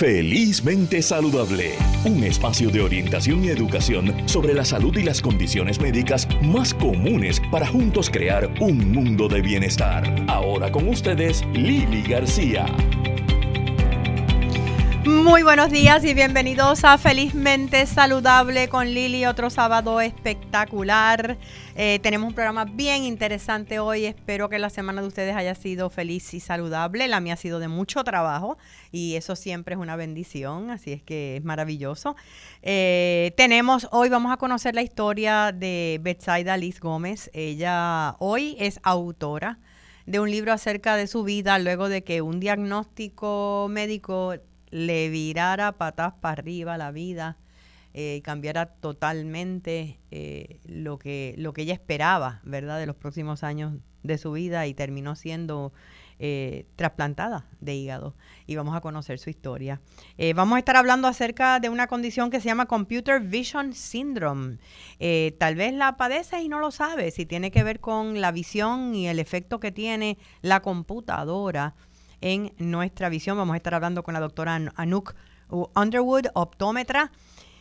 [0.00, 1.74] Felizmente Saludable,
[2.06, 7.42] un espacio de orientación y educación sobre la salud y las condiciones médicas más comunes
[7.50, 10.24] para juntos crear un mundo de bienestar.
[10.26, 12.64] Ahora con ustedes, Lili García.
[15.06, 21.38] Muy buenos días y bienvenidos a Felizmente Saludable con Lili, otro sábado espectacular.
[21.74, 24.04] Eh, tenemos un programa bien interesante hoy.
[24.04, 27.08] Espero que la semana de ustedes haya sido feliz y saludable.
[27.08, 28.58] La mía ha sido de mucho trabajo
[28.92, 32.14] y eso siempre es una bendición, así es que es maravilloso.
[32.60, 37.30] Eh, tenemos, hoy vamos a conocer la historia de Betsaida Liz Gómez.
[37.32, 39.60] Ella hoy es autora
[40.04, 44.34] de un libro acerca de su vida luego de que un diagnóstico médico
[44.70, 47.36] le virara patas para arriba la vida
[47.92, 53.74] eh, cambiara totalmente eh, lo, que, lo que ella esperaba, ¿verdad?, de los próximos años
[54.04, 55.72] de su vida y terminó siendo
[56.20, 58.14] eh, trasplantada de hígado.
[58.46, 59.80] Y vamos a conocer su historia.
[60.36, 64.58] vamos a estar hablando acerca de una condición que se llama Computer Vision Syndrome.
[65.38, 68.94] tal vez la padeces y no lo sabes, si tiene que ver con la visión
[68.94, 71.74] y el efecto que tiene la computadora
[72.20, 73.36] en nuestra visión.
[73.36, 75.14] Vamos a estar hablando con la doctora Anouk
[75.50, 77.10] Underwood, optómetra.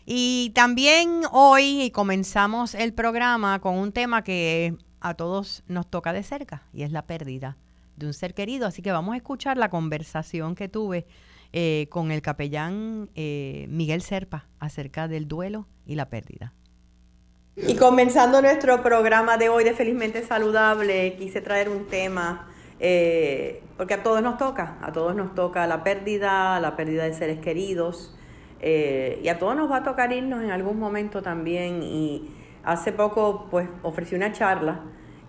[0.06, 6.24] Y también hoy comenzamos el programa con un tema que a todos nos toca de
[6.24, 7.58] cerca y es la pérdida
[7.96, 8.68] de un ser querido.
[8.68, 11.06] Así que vamos a escuchar la conversación que tuve
[11.54, 16.54] eh, con el capellán eh, Miguel Serpa acerca del duelo y la pérdida.
[17.56, 22.49] Y comenzando nuestro programa de hoy de Felizmente Saludable, quise traer un tema
[22.80, 27.14] eh, porque a todos nos toca, a todos nos toca la pérdida, la pérdida de
[27.14, 28.16] seres queridos,
[28.62, 31.84] eh, y a todos nos va a tocar irnos en algún momento también.
[31.84, 32.30] Y
[32.64, 34.82] hace poco, pues, ofrecí una charla,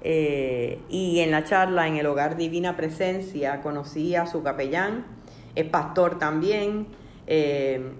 [0.03, 5.07] eh, y en la charla, en el Hogar Divina Presencia, conocí a su capellán,
[5.55, 6.89] es pastor también,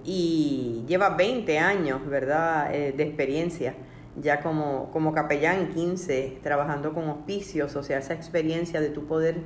[0.03, 3.75] y lleva 20 años, ¿verdad?, de experiencia
[4.19, 9.37] ya como, como capellán 15, trabajando con hospicios, o sea, esa experiencia de tu poder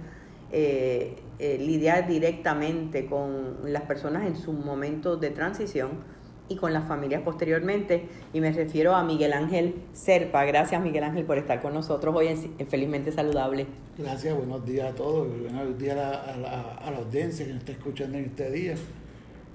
[0.52, 6.16] eh, eh, lidiar directamente con las personas en su momento de transición
[6.48, 8.08] y con las familias posteriormente.
[8.34, 10.46] Y me refiero a Miguel Ángel Serpa.
[10.46, 13.68] Gracias Miguel Ángel por estar con nosotros hoy en, Felizmente Saludable.
[13.98, 17.72] Gracias, buenos días a todos, buenos días a la, a la audiencia que nos está
[17.72, 18.76] escuchando en este día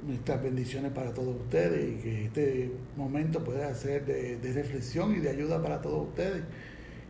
[0.07, 5.31] nuestras bendiciones para todos ustedes y que este momento pueda ser de, reflexión y de
[5.31, 6.43] ayuda para todos ustedes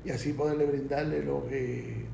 [0.04, 2.04] y así poderle brindarle lo que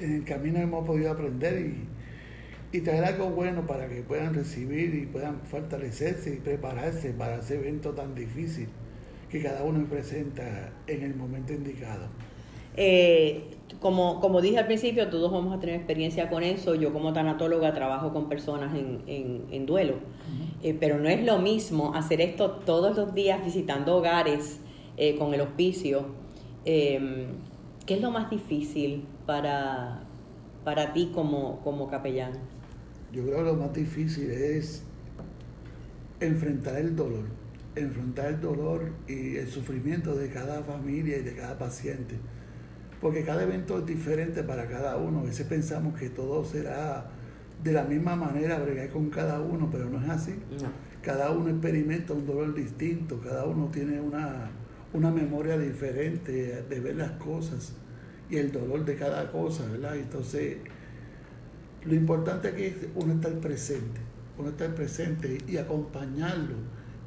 [0.00, 4.94] en el camino hemos podido aprender y, y traer algo bueno para que puedan recibir
[4.94, 8.68] y puedan fortalecerse y prepararse para ese evento tan difícil
[9.30, 12.08] que cada uno presenta en el momento indicado.
[12.76, 13.42] Eh,
[13.80, 16.74] como, como dije al principio, todos vamos a tener experiencia con eso.
[16.74, 19.94] Yo como tanatóloga trabajo con personas en, en, duelo,
[20.62, 24.60] eh, pero no es lo mismo hacer esto todos los días visitando hogares
[24.98, 26.04] eh, con el hospicio.
[26.66, 27.28] Em,
[27.86, 30.02] ¿Qué es lo más difícil para,
[30.62, 32.32] para ti como, como capellán?
[33.12, 34.84] Yo creo que lo más difícil es
[36.20, 37.24] enfrentar el dolor,
[37.74, 42.16] enfrentar el dolor y el sufrimiento de cada familia y de cada paciente
[43.00, 45.20] porque cada evento es diferente para cada uno.
[45.20, 47.06] A veces pensamos que todo será
[47.62, 50.34] de la misma manera, bregar con cada uno, pero no es así.
[51.02, 54.50] Cada uno experimenta un dolor distinto, cada uno tiene una,
[54.92, 57.72] una memoria diferente de ver las cosas
[58.28, 59.96] y el dolor de cada cosa, ¿verdad?
[59.96, 60.58] Entonces,
[61.84, 64.00] lo importante aquí es uno estar presente,
[64.38, 66.56] uno estar presente y acompañarlo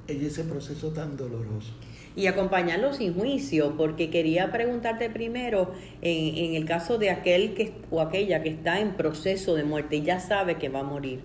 [0.07, 1.73] en ese proceso tan doloroso
[2.15, 8.01] y acompañarlo sin juicio, porque quería preguntarte primero, en, el caso de aquel que, o
[8.01, 11.21] aquella que está en proceso de muerte y ya sabe que va a morir,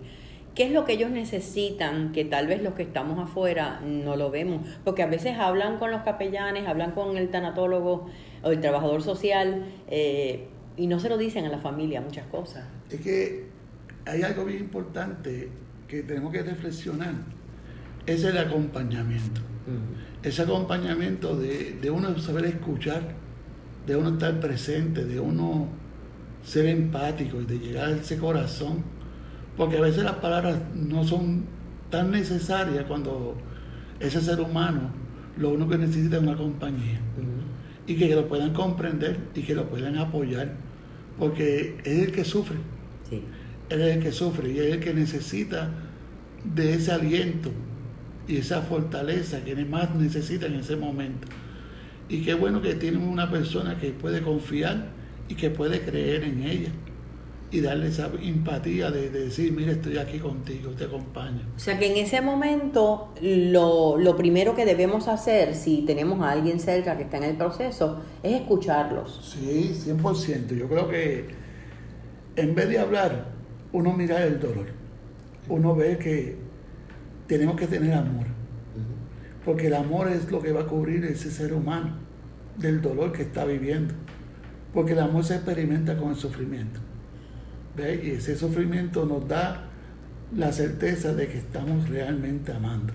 [0.55, 4.31] ¿qué es lo que ellos necesitan que tal vez los que estamos afuera no lo
[4.31, 4.67] vemos?
[4.85, 8.07] Porque a veces hablan con los capellanes, hablan con el tanatólogo
[8.43, 12.65] o el trabajador social eh, y no se lo dicen a la familia muchas cosas.
[12.91, 13.47] Es que
[14.07, 15.51] hay algo bien importante
[15.87, 17.15] que tenemos que reflexionar,
[18.07, 19.48] es el acompañamiento
[20.23, 23.03] ese acompañamiento de, uno saber escuchar,
[23.87, 25.69] de uno estar presente, de uno
[26.45, 28.83] ser empático y de llegar a ese corazón,
[29.57, 31.45] porque a veces las palabras no son
[31.91, 33.37] tan necesarias cuando
[34.01, 34.91] ese ser humano
[35.37, 37.01] lo único que necesita es una compañía.
[37.87, 40.53] Y que lo puedan comprender y que lo puedan apoyar,
[41.19, 42.59] porque es el que sufre,
[43.11, 45.71] él es el que sufre y es el que necesita
[46.45, 47.51] de ese aliento
[48.29, 51.27] y esa fortaleza que más necesita en ese momento.
[52.09, 54.87] Y qué bueno que tiene una persona que puede confiar
[55.29, 56.71] y que puede creer en ella.
[57.51, 61.41] y darle esa empatía de, decir, mire, estoy aquí contigo, te acompaño.
[61.57, 66.33] O sea que en ese momento lo, lo, primero que debemos hacer, si tenemos a
[66.33, 69.35] alguien cerca que está en el proceso, es escucharlos.
[69.35, 70.59] Sí, 100%.
[70.59, 71.29] Yo creo que
[72.37, 73.29] en vez de hablar,
[73.73, 74.67] uno mira el dolor.
[75.49, 76.48] Uno ve que
[77.29, 78.27] tenemos que tener amor.
[79.45, 81.93] Porque el amor es lo que va a cubrir ese ser humano
[82.57, 83.95] del dolor que está viviendo.
[84.75, 86.81] Porque el amor se experimenta con el sufrimiento.
[87.79, 89.69] Y ese sufrimiento nos da
[90.37, 92.93] la certeza de que estamos realmente amando.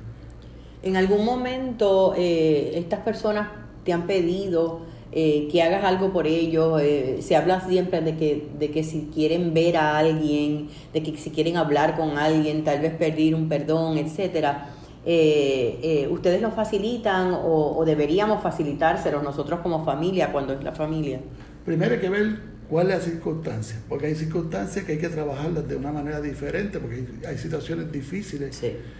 [0.81, 3.47] En algún momento eh, estas personas
[3.85, 4.81] te han pedido
[5.15, 9.09] eh, que hagas algo por ellos, eh, se habla siempre de que, de que si
[9.13, 13.49] quieren ver a alguien, de que si quieren hablar con alguien, tal vez pedir un
[13.49, 14.69] perdón, etcétera.
[15.05, 21.19] ¿Ustedes lo facilitan o, o deberíamos facilitárselo nosotros como familia cuando es la familia?
[21.65, 23.77] Primero hay que ver ¿Cuál es la circunstancia?
[23.87, 28.59] Porque hay circunstancias que hay que trabajarlas de una manera diferente, porque hay, situaciones difíciles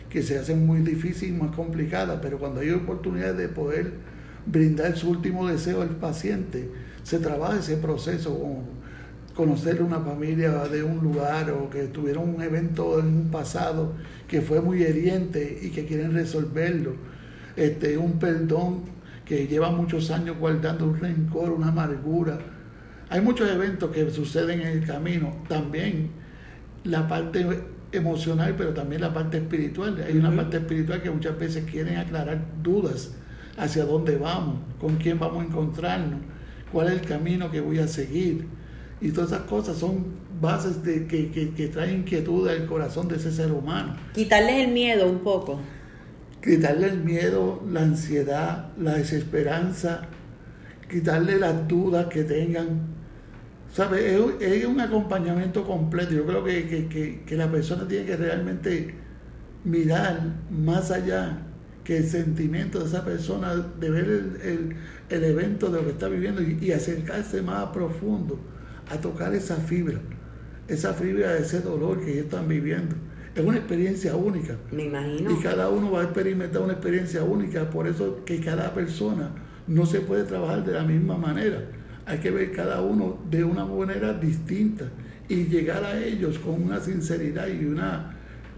[0.10, 3.94] que se hacen muy difíciles y más complicadas, pero cuando hay oportunidad de poder
[4.45, 6.69] brindar su último deseo al paciente,
[7.04, 8.63] se trabaja ese proceso, como
[9.36, 13.94] conocer una familia de un lugar o que tuvieron un evento en un pasado
[14.28, 16.94] que fue muy heriente y que quieren resolverlo,
[17.56, 18.81] este, un perdón
[19.25, 22.38] que lleva muchos años guardando un rencor, una amargura.
[23.10, 25.38] Hay muchos eventos que suceden en el camino.
[25.48, 26.10] También
[26.84, 27.46] la parte
[27.92, 30.04] emocional, pero también la parte espiritual.
[30.06, 33.12] Hay una parte espiritual que muchas veces quieren aclarar dudas
[33.57, 36.19] hacia dónde vamos, con quién vamos a encontrarnos,
[36.71, 38.47] cuál es el camino que voy a seguir.
[39.01, 40.05] Y todas esas cosas son
[40.39, 43.95] bases de, que, que, traen inquietud al corazón de ese ser humano.
[44.13, 45.59] Quitarles el miedo un poco.
[46.41, 50.01] Quitarle el miedo, la ansiedad, la desesperanza,
[50.89, 52.94] quitarle las dudas que tengan
[53.73, 54.15] ¿Sabe?
[54.39, 56.13] Es, un acompañamiento completo.
[56.13, 58.94] Yo creo que, la persona tiene que realmente
[59.63, 60.21] mirar
[60.51, 61.39] más allá
[61.83, 64.06] que el sentimiento de esa persona, de ver
[65.09, 68.39] el, evento de lo que está viviendo y, acercarse más profundo,
[68.89, 70.00] a tocar esa fibra,
[70.68, 72.95] esa fibra de ese dolor que ellos están viviendo.
[73.35, 74.56] Es una experiencia única.
[74.71, 75.31] Me imagino.
[75.31, 79.31] Y cada uno va a experimentar una experiencia única, por eso que cada persona
[79.68, 81.63] no se puede trabajar de la misma manera
[82.06, 84.86] hay que ver cada uno de una manera distinta
[85.29, 88.12] y llegar a ellos con una sinceridad y una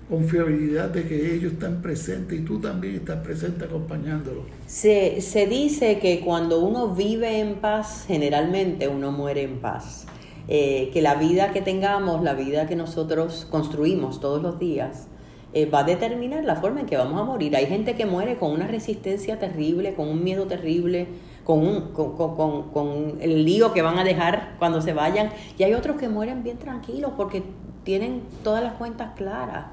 [0.10, 4.44] confiabilidad de que ellos están presentes y tú también estás presente acompañándolos.
[4.68, 10.06] Se, se dice que cuando uno vive en paz, generalmente uno muere en paz.
[10.48, 15.08] Eh, que la vida que tengamos, la vida que nosotros construimos todos los días,
[15.54, 17.56] eh, va a determinar la forma en que vamos a morir.
[17.56, 21.08] Hay gente que muere con una resistencia terrible, con un miedo terrible,
[21.44, 25.30] con, con, el lío que van a dejar cuando se vayan.
[25.58, 27.42] Y hay otros que mueren bien tranquilos porque
[27.84, 29.66] tienen todas las cuentas claras.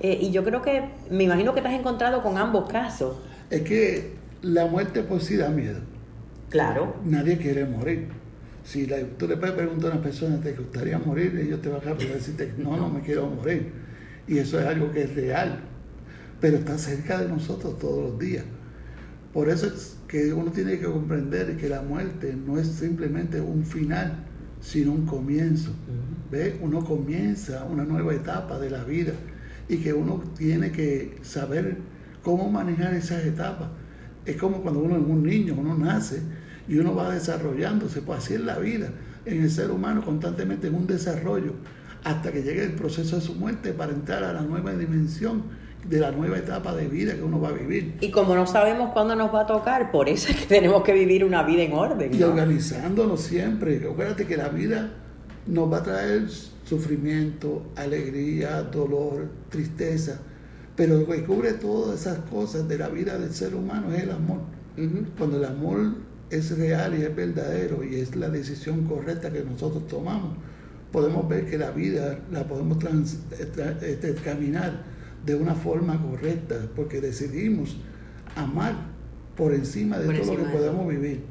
[0.00, 3.16] Eh, y yo creo que, me imagino que te has encontrado con ambos casos.
[3.50, 4.12] Es que
[4.42, 5.80] la muerte por sí da miedo.
[6.50, 6.96] Claro.
[7.04, 8.08] Nadie quiere morir.
[8.64, 8.86] Si
[9.18, 11.36] tú le puedes preguntar a una persona, ¿te gustaría morir?
[11.36, 13.72] Ellos te van a decirte, no, no me quiero morir.
[14.26, 15.60] Y eso es algo que es real.
[16.40, 18.44] Pero está cerca de nosotros todos los días.
[19.32, 23.64] Por eso es que uno tiene que comprender que la muerte no es simplemente un
[23.64, 24.24] final,
[24.60, 25.72] sino un comienzo.
[26.30, 26.58] ¿Ve?
[26.60, 29.12] Uno comienza una nueva etapa de la vida
[29.68, 31.78] y que uno tiene que saber
[32.22, 33.68] cómo manejar esas etapas.
[34.26, 36.22] Es como cuando uno es un niño, uno nace
[36.68, 38.88] y uno va desarrollándose, pues así es la vida,
[39.26, 41.52] en el ser humano constantemente en un desarrollo,
[42.04, 45.42] hasta que llegue el proceso de su muerte para entrar a la nueva dimensión
[45.88, 47.96] de la nueva etapa de vida que uno va a vivir.
[48.00, 50.92] Y como no sabemos cuándo nos va a tocar, por eso es que tenemos que
[50.94, 52.14] vivir una vida en orden.
[52.14, 53.86] Y organizándonos siempre.
[53.90, 54.92] Acuérdate que la vida
[55.46, 56.28] nos va a traer
[56.64, 60.20] sufrimiento, alegría, dolor, tristeza.
[60.76, 64.10] Pero lo que cubre todas esas cosas de la vida del ser humano es el
[64.10, 64.40] amor.
[65.16, 65.94] Cuando el amor
[66.30, 70.36] es real y es verdadero y es la decisión correcta que nosotros tomamos,
[70.90, 72.78] podemos ver que la vida la podemos
[73.38, 74.82] este, caminar
[75.24, 77.76] de una forma correcta, porque decidimos
[78.36, 78.74] amar
[79.36, 81.22] por encima de todo lo que podemos vivir.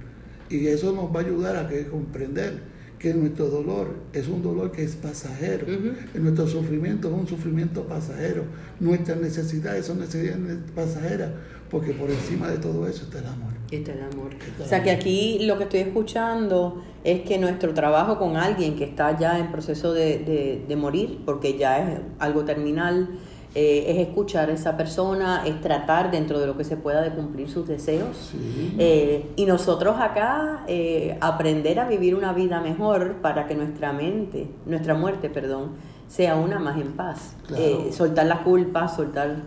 [0.50, 2.73] Y eso nos va a ayudar a que comprender
[3.04, 5.68] que nuestro dolor es un dolor que es pasajero,
[6.14, 8.46] nuestro sufrimiento es un sufrimiento pasajero,
[8.80, 11.32] nuestras necesidades son necesidades pasajeras,
[11.70, 13.52] porque por encima de todo eso está el amor.
[13.70, 14.30] Está el amor.
[14.58, 18.86] o sea que aquí lo que estoy escuchando es que nuestro trabajo con alguien que
[18.86, 23.20] está ya en proceso de, de morir, porque ya es algo terminal,
[23.56, 27.12] eh, es escuchar a esa persona, es tratar dentro de lo que se pueda de
[27.12, 28.30] cumplir sus deseos.
[28.32, 28.76] Sí.
[28.80, 34.48] Eh, y nosotros acá eh, aprender a vivir una vida mejor para que nuestra mente,
[34.66, 35.72] nuestra muerte, perdón,
[36.08, 37.36] sea una más en paz.
[37.48, 37.92] Claro.
[37.92, 39.44] Soltar la culpa, soltar,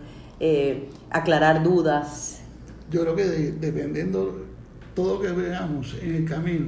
[1.09, 2.41] aclarar dudas.
[2.89, 4.45] Yo creo que de- dependiendo
[4.95, 6.67] todo lo que veamos en el camino,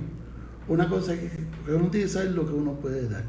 [0.68, 1.30] una cosa es que,
[1.66, 3.24] que uno tiene que saber lo que uno puede dar.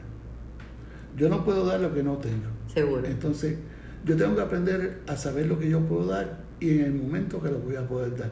[1.16, 2.48] Yo no puedo dar lo que no tengo.
[2.72, 3.04] Seguro.
[3.06, 3.56] Entonces,
[4.04, 7.40] yo tengo que aprender a saber lo que yo puedo dar y en el momento
[7.40, 8.30] que lo voy a poder dar.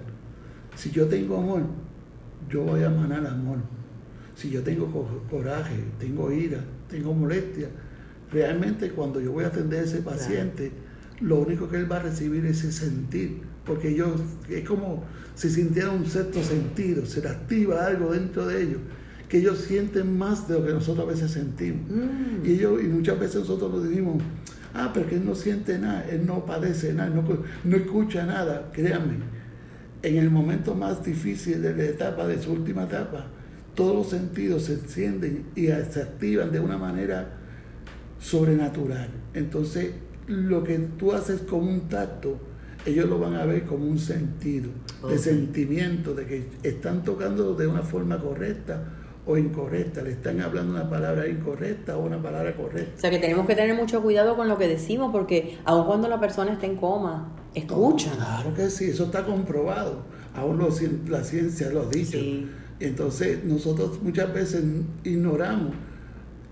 [0.76, 1.62] Si yo tengo amor,
[2.50, 3.58] yo voy a emanar amor.
[4.34, 7.68] Si yo tengo co- coraje, tengo ira, tengo molestia,
[8.32, 10.70] realmente cuando yo voy a atender a ese paciente,
[11.20, 14.14] lo único que él va a recibir es ese sentir, porque yo
[14.48, 15.02] es como
[15.34, 18.78] si sintiera un sexto sentido, se le activa algo dentro de ellos,
[19.28, 21.82] que ellos sienten más de lo que nosotros a veces sentimos.
[21.90, 22.46] Mm.
[22.46, 24.22] Y, ellos, y muchas veces nosotros nos decimos,
[24.74, 27.24] ah, pero que él no siente nada, él no padece nada, no,
[27.64, 28.70] no escucha nada.
[28.72, 29.16] Créanme,
[30.02, 33.26] en el momento más difícil de la etapa, de su última etapa,
[33.74, 37.30] todos los sentidos se encienden y se activan de una manera
[38.20, 39.08] sobrenatural.
[39.34, 39.92] Entonces,
[40.26, 42.38] lo que tú haces con un tacto,
[42.86, 44.70] ellos lo van a ver como un sentido,
[45.08, 48.97] de sentimiento, de que están tocando de una forma correcta
[49.30, 52.92] o incorrecta, le están hablando una palabra incorrecta o una palabra correcta.
[52.96, 56.08] O sea que tenemos que tener mucho cuidado con lo que decimos porque aun cuando
[56.08, 58.10] la persona está en coma, escucha.
[58.16, 60.02] Claro que sí, eso está comprobado.
[60.34, 62.18] Aún lo cien- la ciencia lo ha dicho.
[62.18, 62.48] Sí.
[62.80, 64.64] Entonces, nosotros muchas veces
[65.04, 65.74] ignoramos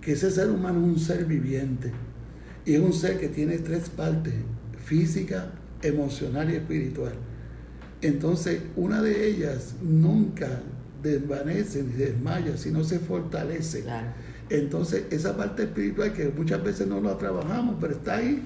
[0.03, 1.93] que ese ser humano es un ser viviente.
[2.67, 4.35] Y es un ser que tiene tres partes,
[4.85, 5.53] física,
[5.83, 7.13] emocional y espiritual.
[8.03, 10.61] Entonces, una de ellas nunca
[11.03, 13.83] desvanece ni desmaya, sino se fortalece.
[13.83, 14.09] Claro.
[14.49, 18.43] Entonces, esa parte espiritual que muchas veces no la trabajamos, pero está ahí,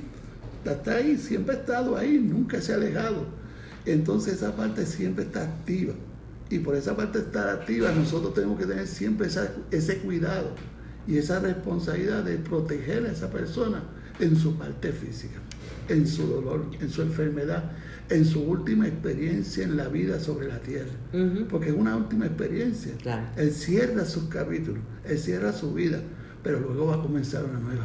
[0.65, 3.27] está ahí, siempre ha estado ahí, nunca se ha alejado.
[3.87, 5.95] Entonces, esa parte siempre está activa.
[6.49, 10.55] Y por esa parte estar activa, nosotros tenemos que tener siempre esa- ese cuidado
[11.07, 13.83] y esa responsabilidad de proteger a esa persona
[14.21, 15.39] en su parte física,
[15.89, 17.65] en su dolor, en su enfermedad,
[18.09, 20.91] en su última experiencia en la vida sobre la tierra.
[21.49, 22.93] Porque es una última experiencia.
[23.03, 23.23] Claro.
[23.37, 26.01] Él cierra sus capítulos, él cierra su vida,
[26.43, 27.85] pero luego va a comenzar una nueva.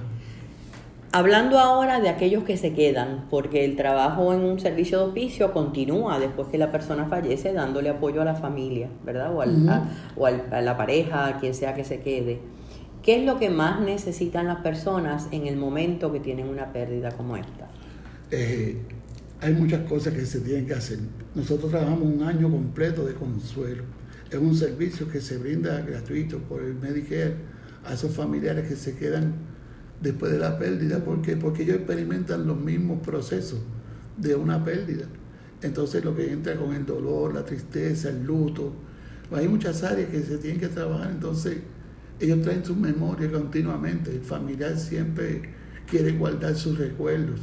[1.12, 5.54] Hablando ahora de aquellos que se quedan, porque el trabajo en un servicio de oficio
[5.54, 9.34] continúa después que la persona fallece, dándole apoyo a la familia, ¿verdad?
[9.34, 12.42] O, al- a, o al- a la pareja, a quien sea que se quede.
[13.06, 17.12] ¿Qué es lo que más necesitan las personas en el momento que tienen una pérdida
[17.12, 17.70] como esta?
[18.32, 18.82] Eh,
[19.42, 20.98] hay muchas cosas que se tienen que hacer.
[21.36, 23.84] Nosotros trabajamos un año completo de consuelo.
[24.32, 27.36] Es un servicio que se brinda gratuito por el Medicare
[27.86, 29.36] a esos familiares que se quedan
[30.02, 30.98] después de la pérdida.
[30.98, 31.38] ¿Por qué?
[31.38, 33.60] Porque ellos experimentan los mismos procesos
[34.18, 35.06] de una pérdida.
[35.62, 38.74] Entonces lo que entra con el dolor, la tristeza, el luto,
[39.32, 41.12] hay muchas áreas que se tienen que trabajar.
[41.12, 41.60] Entonces
[42.19, 44.12] ellos traen su memoria continuamente.
[44.12, 45.53] El familiar siempre
[45.89, 47.39] quiere guardar sus recuerdos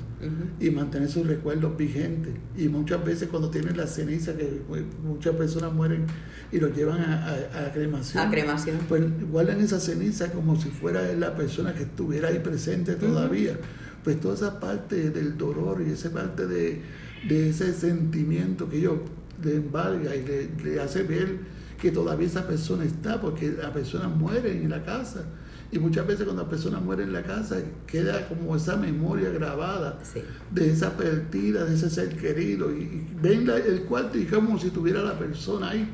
[0.58, 2.32] y mantener sus recuerdos vigentes.
[2.56, 6.04] Y muchas veces cuando tienen la ceniza, que pues, muchas personas mueren
[6.50, 8.26] y los llevan a, a- a cremación.
[8.26, 8.78] A cremación.
[8.88, 13.58] Pues guardan esa ceniza como si fuera la persona que estuviera ahí presente todavía.
[14.04, 16.80] Pues toda esa parte del dolor y esa parte de,
[17.28, 18.98] de ese sentimiento que ellos
[19.44, 21.36] le embarga y le, le hace ver
[21.82, 25.24] que todavía esa persona está, porque la persona muere en la casa.
[25.72, 27.56] Y muchas veces cuando la persona muere en la casa
[27.88, 30.20] queda como esa memoria grabada Sí.
[30.52, 32.70] de esa partida, de ese ser querido.
[32.72, 35.88] Y, y ven la- el cuarto y como si tuviera la persona ahí.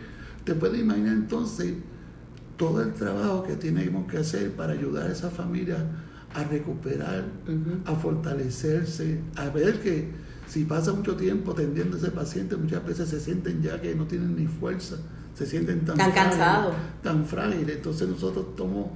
[0.44, 1.72] Te puedes imaginar entonces
[2.58, 5.78] todo el trabajo que tenemos que hacer para ayudar a esa familia
[6.34, 7.24] a recuperar,
[7.86, 10.08] a fortalecerse, a ver que
[10.48, 14.04] si pasa mucho tiempo atendiendo a ese paciente, muchas veces se sienten ya que no
[14.06, 14.96] tienen ni fuerza,
[15.38, 16.74] se sienten tan, cansados.
[17.00, 17.76] tan frágiles.
[17.76, 18.88] Entonces nosotros tomamos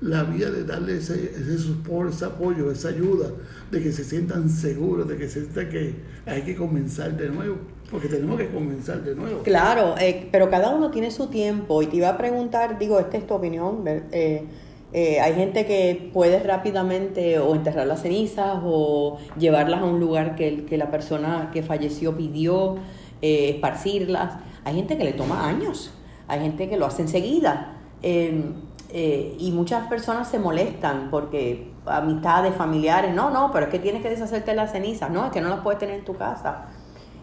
[0.00, 3.30] la vía de darle ese, ese support, ese apoyo, esa ayuda,
[3.72, 7.56] de que se sientan seguros, de que se sientan que hay que comenzar de nuevo,
[7.90, 9.42] porque tenemos que comenzar de nuevo.
[9.42, 13.18] Claro, eh, pero cada uno tiene su tiempo y te iba a preguntar, digo, esta
[13.18, 14.44] es tu opinión, eh,
[14.92, 20.34] eh, hay gente que puede rápidamente o enterrar las cenizas o llevarlas a un lugar
[20.36, 22.76] que, que la persona que falleció pidió,
[23.20, 24.49] esparcirlas.
[24.64, 25.92] Hay gente que le toma años,
[26.28, 27.76] hay gente que lo hace enseguida.
[28.02, 28.52] eh,
[28.92, 34.02] eh, y muchas personas se molestan porque amistades, familiares, no, no, pero es que tienes
[34.02, 36.66] que deshacerte de las cenizas, no, es que no las puedes tener en tu casa.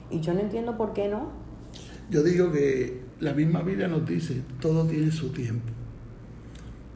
[0.09, 1.29] Y yo no entiendo por qué no.
[2.09, 5.67] Yo digo que la misma Biblia nos dice, todo tiene su tiempo.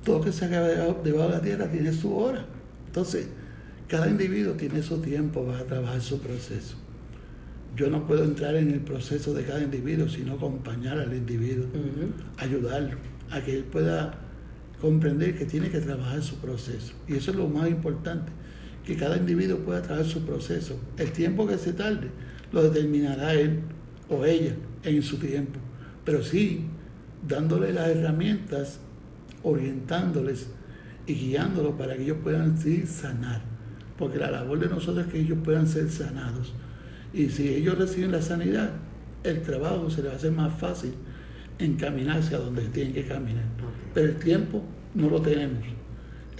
[0.05, 2.45] Todo que se haga debajo de la tierra tiene su hora.
[2.87, 3.27] Entonces,
[3.89, 6.77] cada individuo tiene su tiempo para trabajar su proceso.
[7.75, 11.65] Yo no puedo entrar en el proceso de cada individuo, sino acompañar al individuo,
[12.37, 12.97] ayudarlo,
[13.29, 14.13] a que él pueda
[14.81, 16.93] comprender que tiene que trabajar su proceso.
[17.07, 18.31] Y eso es lo más importante,
[18.85, 20.77] que cada individuo pueda trabajar su proceso.
[20.97, 22.09] El tiempo que se tarde
[22.51, 23.61] lo determinará él
[24.09, 25.59] o ella en su tiempo,
[26.03, 26.65] pero sí
[27.27, 28.79] dándole las herramientas,
[29.43, 30.47] orientándoles
[31.05, 33.41] y guiándolos para que ellos puedan sí sanar.
[33.97, 36.53] Porque la labor de nosotros es que ellos puedan ser sanados.
[37.13, 38.71] Y si ellos reciben la sanidad,
[39.23, 40.93] el trabajo se les va a hacer más fácil
[41.59, 43.45] encaminarse a donde tienen que caminar.
[43.93, 44.61] Pero el tiempo
[44.95, 45.63] no lo tenemos.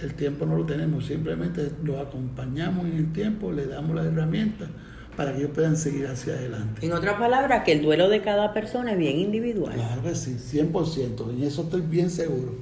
[0.00, 4.68] El tiempo no lo tenemos, simplemente lo acompañamos en el tiempo, le damos las herramientas
[5.16, 6.84] para que ellos puedan seguir hacia adelante.
[6.84, 9.74] En otras palabras, que el duelo de cada persona es bien individual.
[9.74, 12.56] Claro que sí, 100%, en eso estoy bien seguro.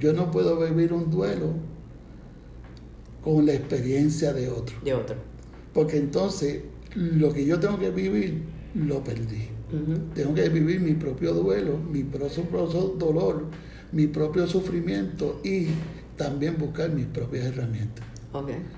[0.00, 1.52] Yo no puedo vivir un duelo
[3.22, 4.76] con la experiencia de otro.
[4.82, 5.16] De otro.
[5.72, 6.62] Porque entonces
[6.94, 8.42] lo que yo tengo que vivir,
[8.74, 9.48] lo perdí.
[10.14, 13.46] Tengo que vivir mi propio duelo, mi propio dolor,
[13.92, 15.68] mi propio sufrimiento y
[16.16, 18.04] también buscar mis propias herramientas.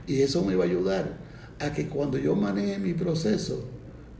[0.06, 1.18] Y eso me va a ayudar
[1.58, 3.68] a que cuando yo maneje mi proceso,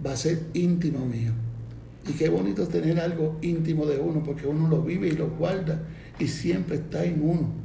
[0.05, 1.33] va a ser íntimo mío.
[2.09, 5.31] Y qué bonito es tener algo íntimo de uno, porque uno lo vive y lo
[5.31, 5.83] guarda
[6.19, 7.64] y siempre está en uno.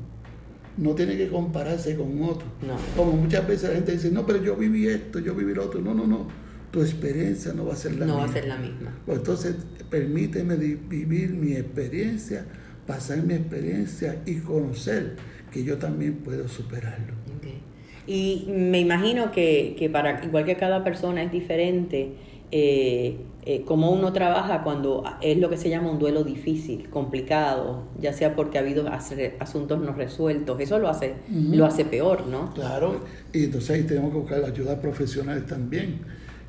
[0.79, 2.47] No tiene que compararse con otro.
[2.95, 5.81] Como muchas veces la gente dice, no, pero yo viví esto, yo viví lo otro.
[5.81, 6.27] No, no, no.
[6.71, 8.13] Tu experiencia no va a ser la misma.
[8.13, 8.93] No va a ser la misma.
[9.05, 9.55] Pues entonces,
[9.89, 12.45] permíteme vivir mi experiencia,
[12.87, 15.15] pasar mi experiencia y conocer
[15.51, 17.13] que yo también puedo superarlo.
[18.07, 22.13] Y me imagino que, que, para, igual que cada persona es diferente,
[22.51, 27.83] eh, eh, cómo uno trabaja cuando es lo que se llama un duelo difícil, complicado,
[27.99, 28.87] ya sea porque ha habido
[29.39, 32.53] asuntos no resueltos, eso lo hace, lo hace peor, ¿no?
[32.53, 33.01] Claro,
[33.33, 36.01] y entonces ahí tenemos que buscar la ayuda profesional también,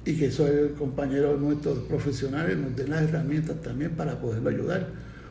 [0.05, 4.89] y que esos compañeros nuestros profesionales nos den las herramientas también para poderlo ayudar,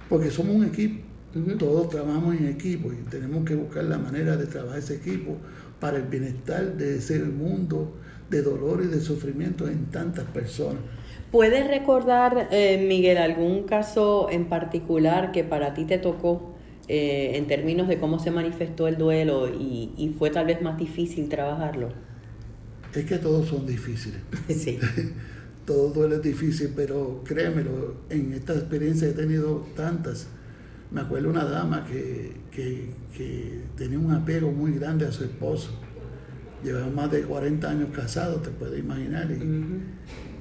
[0.08, 1.04] porque somos un equipo,
[1.58, 5.38] todos trabajamos en equipo y tenemos que buscar la manera de trabajar ese equipo
[5.80, 7.94] para el bienestar de ese mundo
[8.30, 10.82] de dolor y de sufrimiento en tantas personas.
[11.32, 16.56] ¿Puedes recordar, eh, Miguel, algún caso en particular que para ti te tocó
[16.88, 20.78] eh, en términos de cómo se manifestó el duelo y, y, fue tal vez más
[20.78, 21.90] difícil trabajarlo?
[22.96, 24.20] Es que todos son difíciles.
[24.50, 24.80] Sí.
[25.66, 30.28] Todo duelo es difícil, pero créemelo, en esta experiencia he tenido tantas.
[30.90, 35.80] Me acuerdo una dama que, que, que tenía un apego muy grande a su esposo
[36.64, 39.28] llevaban más de 40 años casados, te puedes imaginar.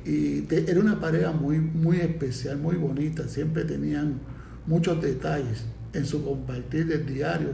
[0.05, 3.29] Y, era una pareja muy, muy especial, muy bonita.
[3.29, 4.21] Siempre tenían
[4.67, 7.51] muchos detalles en su compartir del diario.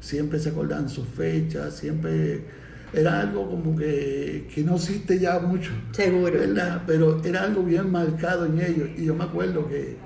[0.00, 2.44] Siempre se acordaban sus fechas, siempre
[2.92, 5.72] era algo como que, no existe ya mucho.
[5.92, 6.38] Seguro.
[6.86, 8.88] Pero era algo bien marcado en ellos.
[8.96, 9.96] Y yo me acuerdo que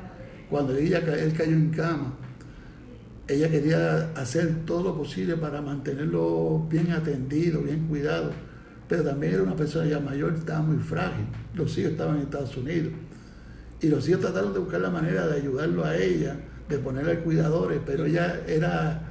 [0.51, 2.17] cuando ella, él cayó en cama,
[3.29, 8.33] ella quería hacer todo lo posible para mantenerlo bien atendido, bien cuidado,
[8.89, 11.27] pero también era una persona ya mayor, estaba muy frágil.
[11.55, 12.93] Los hijos estaban en Estados Unidos
[13.81, 16.37] y los hijos trataron de buscar la manera de ayudarlo a ella,
[16.69, 19.03] de ponerle cuidadores, pero ella era,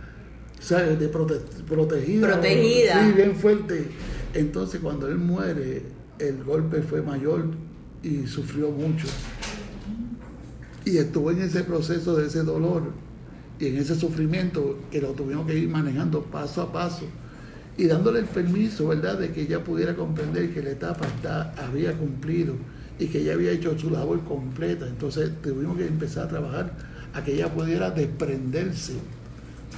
[0.59, 2.27] ¿sabes?, de protegida.
[2.27, 3.05] Protegida.
[3.05, 3.87] Sí, bien fuerte.
[4.33, 5.83] Entonces, cuando él muere,
[6.19, 7.45] el golpe fue mayor
[8.03, 9.07] y sufrió mucho.
[10.85, 12.83] Y estuvo en ese proceso de ese dolor
[13.61, 17.05] y en ese sufrimiento que lo tuvimos que ir manejando paso a paso
[17.77, 21.05] y dándole el permiso, ¿verdad?, de que ella pudiera comprender que la etapa
[21.57, 22.55] había cumplido
[22.97, 24.87] y que ella había hecho su labor completa.
[24.87, 26.73] Entonces tuvimos que empezar a trabajar
[27.13, 28.93] a que ella pudiera desprenderse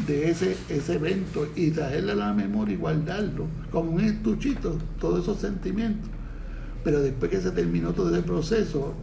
[0.07, 5.23] de ese, ese evento y traerle a la memoria y guardarlo como un estuchito, todos
[5.23, 6.09] esos sentimientos.
[6.85, 8.93] Pero después que se terminó todo ese proceso,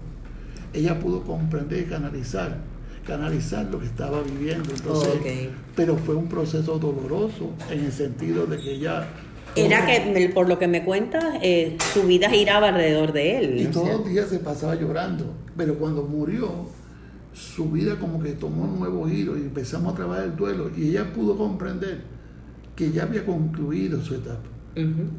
[0.73, 2.70] ella pudo comprender y canalizar
[3.11, 4.71] canalizar lo que estaba viviendo.
[4.71, 9.09] Entonces, Pero fue un proceso doloroso en el sentido de que ella...
[9.57, 13.61] Era que, por lo que me cuentas, eh, su vida giraba alrededor de él.
[13.63, 15.35] Y todos los días se pasaba llorando.
[15.57, 16.69] Pero cuando murió,
[17.33, 20.71] su vida como que tomó un nuevo giro y empezamos a trabajar el duelo.
[20.77, 22.03] Y ella pudo comprender
[22.77, 24.49] que ya había concluido su etapa.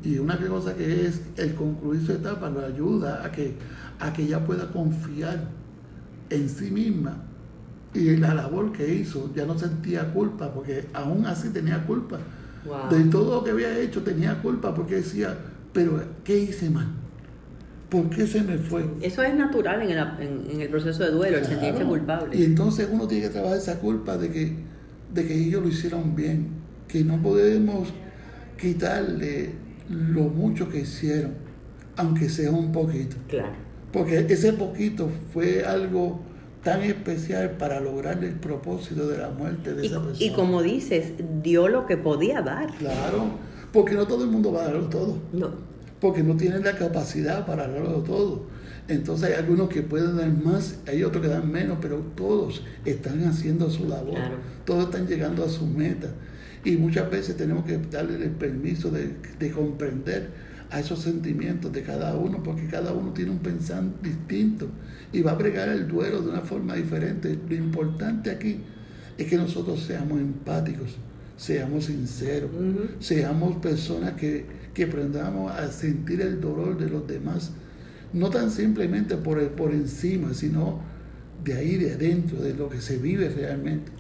[0.04, 3.54] Y una cosa que es el concluir su etapa lo ayuda a que,
[3.99, 5.49] a que ella pueda confiar
[6.30, 7.21] en sí misma
[7.93, 12.19] y la labor que hizo, ya no sentía culpa, porque aún así tenía culpa.
[12.89, 15.36] De todo lo que había hecho tenía culpa, porque decía,
[15.73, 16.88] pero ¿qué hice mal?
[17.89, 18.86] ¿Por qué se me fue?
[19.01, 19.97] Eso es natural en el,
[20.51, 22.38] en, el proceso de duelo, el sentirse culpable.
[22.38, 24.56] Y entonces uno tiene que trabajar esa culpa de que,
[25.13, 26.47] de que ellos lo hicieron bien,
[26.88, 27.89] que no podemos
[28.58, 29.56] quitarle
[29.89, 31.34] lo mucho que hicieron,
[31.97, 33.17] aunque sea un poquito.
[33.27, 33.56] Claro.
[33.91, 36.21] Porque ese poquito fue algo
[36.63, 40.26] tan especial para lograr el propósito de la muerte de Y, esa persona.
[40.26, 42.74] y como dices, dio lo que podía dar.
[42.78, 43.26] Claro,
[43.74, 45.50] porque no todo el mundo va a darlo todo, No.
[46.00, 48.43] porque no tienen la capacidad para darlo todo.
[48.88, 53.24] Entonces hay algunos que pueden dar más, hay otros que dan menos, pero todos están
[53.24, 54.36] haciendo su labor, Claro.
[54.65, 56.10] todos están llegando a su meta.
[56.63, 60.30] Y muchas veces tenemos que darle el permiso de, de comprender
[60.69, 64.67] a esos sentimientos de cada uno, porque cada uno tiene un pensamiento distinto
[65.13, 67.38] y va a bregar el duelo de una forma diferente.
[67.50, 68.58] Lo importante aquí
[69.17, 70.95] es que nosotros seamos empáticos,
[71.38, 72.50] seamos sinceros,
[73.00, 77.52] seamos personas que, que aprendamos a sentir el dolor de los demás,
[78.13, 80.80] no tan simplemente por, el- por encima, sino
[81.43, 83.91] de ahí, de adentro, de lo que se vive realmente.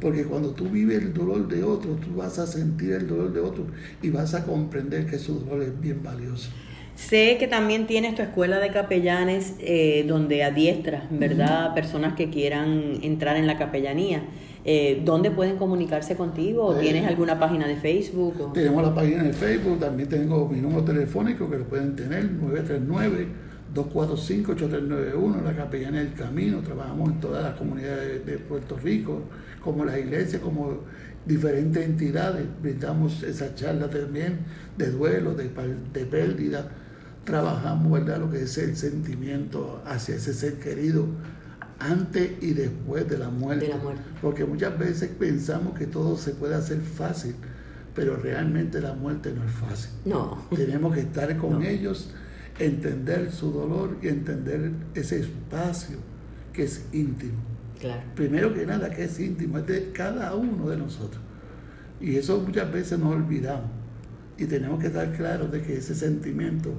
[0.00, 3.40] Porque cuando tú vives el dolor de otro, tú vas a sentir el dolor de
[3.40, 3.66] otro
[4.02, 6.50] y vas a comprender que su dolor es bien valioso.
[6.98, 11.72] Sé que también tienes tu escuela de capellanes eh, donde adiestras, ¿verdad?
[11.72, 14.24] Personas que quieran entrar en la capellanía.
[14.64, 16.64] Eh, ¿Dónde pueden comunicarse contigo?
[16.66, 18.34] ¿O Eh, ¿Tienes alguna página de Facebook?
[18.40, 22.28] o- Tenemos la página de Facebook, también tengo mi número telefónico que lo pueden tener,
[23.74, 26.58] 939-245-8391, la Capellanía del Camino.
[26.62, 29.22] Trabajamos en todas las comunidades de, Puerto Rico,
[29.62, 30.80] como las iglesias, como
[31.24, 32.44] diferentes entidades.
[32.60, 34.40] Brindamos esa charla también
[34.76, 35.48] de duelo, de,
[35.92, 36.68] de pérdida.
[37.28, 41.06] Trabajamos, ¿verdad?, lo que es el sentimiento hacia ese ser querido
[41.78, 43.66] antes y después de la muerte.
[43.66, 44.02] De la muerte.
[44.22, 47.34] Porque muchas veces pensamos que todo se puede hacer fácil,
[47.94, 49.90] pero realmente la muerte no es fácil.
[50.04, 50.42] No.
[50.56, 51.62] Tenemos que estar con No.
[51.62, 52.10] ellos,
[52.58, 55.98] entender su dolor y entender ese espacio
[56.52, 57.38] que es íntimo.
[57.78, 58.02] Claro.
[58.16, 61.20] Primero que nada, que es íntimo, es de cada uno de nosotros.
[62.00, 63.70] Y eso muchas veces nos olvidamos.
[64.36, 66.72] Y tenemos que estar claros de que ese sentimiento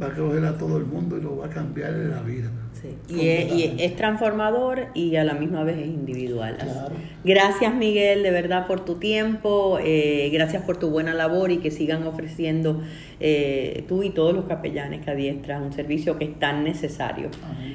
[0.00, 2.50] va a coger a todo el mundo y lo va a cambiar en la vida.
[2.80, 3.14] Sí.
[3.14, 6.56] Y, es, y es transformador y a la misma vez es individual.
[6.56, 6.94] Claro.
[7.24, 11.70] Gracias Miguel, de verdad, por tu tiempo, eh, gracias por tu buena labor y que
[11.70, 12.80] sigan ofreciendo
[13.20, 17.30] eh, tú y todos los capellanes que adiestran un servicio que es tan necesario.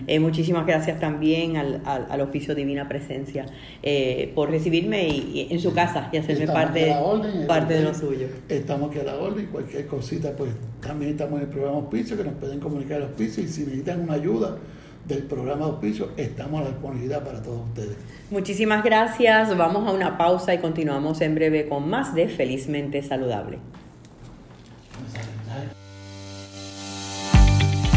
[0.07, 3.45] Eh, muchísimas gracias también al, al, al oficio Divina Presencia
[3.81, 7.47] eh, por recibirme y, y en su casa y hacerme Estamos parte, a la orden,
[7.47, 8.27] parte de lo suyo.
[8.47, 12.23] Estamos aquí a la orden, cualquier cosita, pues también estamos en el programa Auspicio, que
[12.23, 14.57] nos pueden comunicar el auspicio y si necesitan una ayuda
[15.05, 17.97] del programa Auspicio, estamos a la disponibilidad para todos ustedes.
[18.29, 23.59] Muchísimas gracias, vamos a una pausa y continuamos en breve con más de Felizmente Saludable.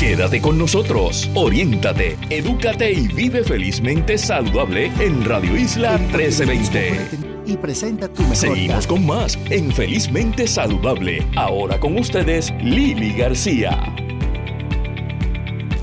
[0.00, 7.26] Quédate con nosotros, oriéntate, edúcate y vive felizmente saludable en Radio Isla 1320.
[7.46, 11.26] Y presenta tu mejor Seguimos con más en Felizmente Saludable.
[11.34, 14.15] Ahora con ustedes, Lili García.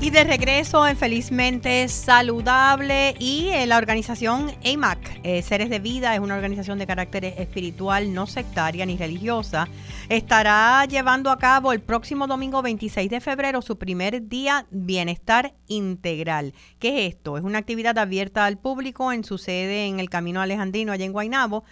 [0.04, 6.14] Y de regreso en Felizmente Saludable y eh, la organización AMAC, eh, Seres de Vida,
[6.14, 9.66] es una organización de carácter espiritual, no sectaria ni religiosa,
[10.10, 16.52] estará llevando a cabo el próximo domingo 26 de febrero su primer día Bienestar Integral.
[16.78, 17.38] ¿Qué es esto?
[17.38, 21.12] Es una actividad abierta al público en su sede en el Camino Alejandrino, allá en
[21.12, 21.64] Guaynabo,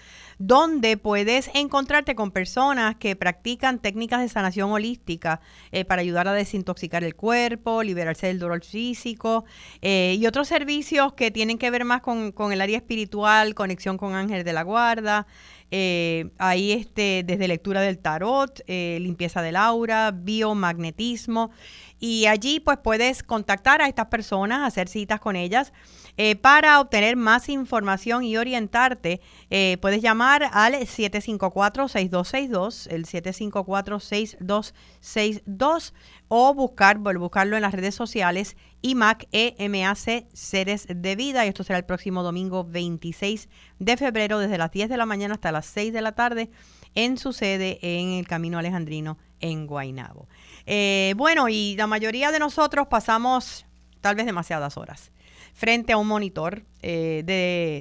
[0.46, 6.32] donde puedes encontrarte con personas que practican técnicas de sanación holística eh, para ayudar a
[6.32, 9.44] desintoxicar el cuerpo, liberarse del dolor físico
[9.82, 14.14] eh, y otros servicios que tienen que ver más con, el área espiritual, conexión con
[14.14, 15.28] ángeles de la guarda.
[15.70, 21.52] Eh, ahí este, desde lectura del tarot, limpieza del aura, biomagnetismo.
[22.00, 25.72] Y allí pues puedes contactar a estas personas, hacer citas con ellas.
[26.18, 35.94] Eh, para obtener más información y orientarte, eh, puedes llamar al 754-6262, el 754-6262,
[36.28, 41.78] o buscar, buscarlo en las redes sociales, IMAC, EMAC, Seres de Vida, y esto será
[41.78, 43.48] el próximo domingo 26
[43.78, 46.50] de febrero, desde las 10 de la mañana hasta las 6 de la tarde,
[46.94, 50.28] en su sede en el Camino Alejandrino, en Guaynabo.
[50.66, 53.64] Eh, bueno, y la mayoría de nosotros pasamos
[54.02, 55.10] tal vez demasiadas horas
[55.52, 57.22] frente a un monitor eh,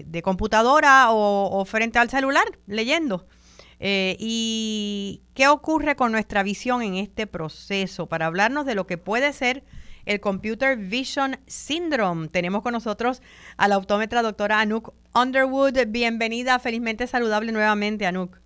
[0.06, 3.28] de, computadora o, frente al celular leyendo.
[3.80, 8.08] Eh, ¿Y qué ocurre con nuestra visión en este proceso?
[8.08, 9.64] Para hablarnos de lo que puede ser
[10.06, 13.22] el Computer Vision Syndrome, tenemos con nosotros
[13.58, 15.78] a la optómetra doctora Anouk Underwood.
[15.88, 18.40] Bienvenida, felizmente saludable nuevamente, Anouk.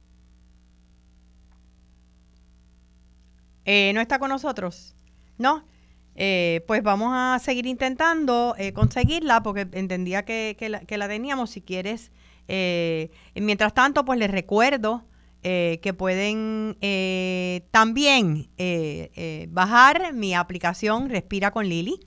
[3.65, 4.95] Eh, ¿No está con nosotros?
[5.37, 5.65] ¿No?
[6.15, 11.49] Eh, pues vamos a seguir intentando eh, conseguirla porque entendía que, la, teníamos.
[11.49, 12.11] Si quieres,
[12.47, 15.05] eh, mientras tanto, pues les recuerdo
[15.43, 16.75] que pueden
[17.69, 18.49] también
[19.49, 21.99] bajar mi aplicación Respira con Lili.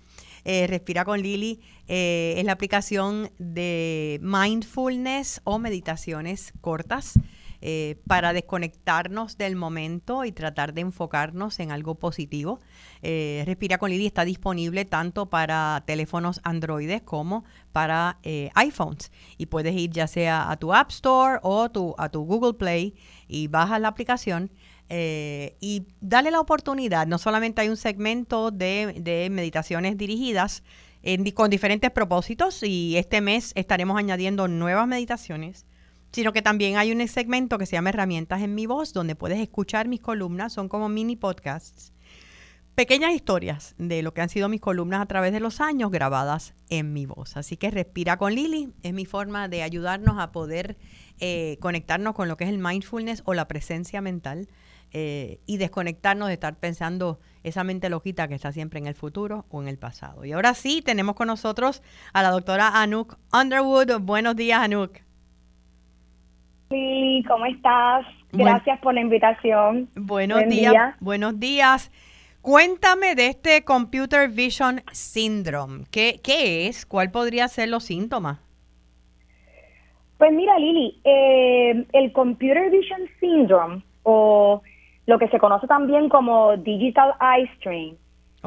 [0.44, 7.14] Respira con Lili es la aplicación de mindfulness o meditaciones cortas
[7.60, 12.60] eh, para desconectarnos del momento y tratar de enfocarnos en algo positivo.
[13.02, 19.10] Eh, Respira con Lili está disponible tanto para teléfonos Android como para eh, iPhones.
[19.38, 21.68] Y puedes ir ya sea a tu App Store o
[21.98, 22.94] a tu Google Play
[23.26, 24.50] y bajas la aplicación.
[24.88, 27.06] y dale la oportunidad.
[27.08, 30.62] No solamente hay un segmento de, meditaciones dirigidas
[31.34, 35.66] con diferentes propósitos y este mes estaremos añadiendo nuevas meditaciones
[36.12, 39.38] sino que también hay un segmento que se llama Herramientas en mi voz, donde puedes
[39.38, 41.92] escuchar mis columnas, son como mini podcasts,
[42.74, 46.54] pequeñas historias de lo que han sido mis columnas a través de los años grabadas
[46.70, 47.36] en mi voz.
[47.36, 50.76] Así que respira con Lili, es mi forma de ayudarnos a poder
[51.18, 54.48] eh, conectarnos con lo que es el mindfulness o la presencia mental
[54.92, 59.44] eh, y desconectarnos de estar pensando esa mente loquita que está siempre en el futuro
[59.50, 60.24] o en el pasado.
[60.24, 64.00] Y ahora sí, tenemos con nosotros a la doctora Anouk Underwood.
[64.00, 65.07] Buenos días, Anouk.
[66.70, 68.06] Sí, ¿cómo estás?
[68.32, 69.88] Gracias por la invitación.
[69.94, 70.94] Buenos días.
[71.00, 71.90] Buenos días.
[72.42, 75.84] Cuéntame de este Computer Vision Syndrome.
[75.90, 76.20] ¿Qué,
[76.66, 76.84] es?
[76.84, 78.38] ¿Cuál podría ser los síntomas?
[80.18, 84.62] Pues mira, Lili, eh, el Computer Vision Syndrome, o
[85.06, 87.96] lo que se conoce también como Digital Eye Strain,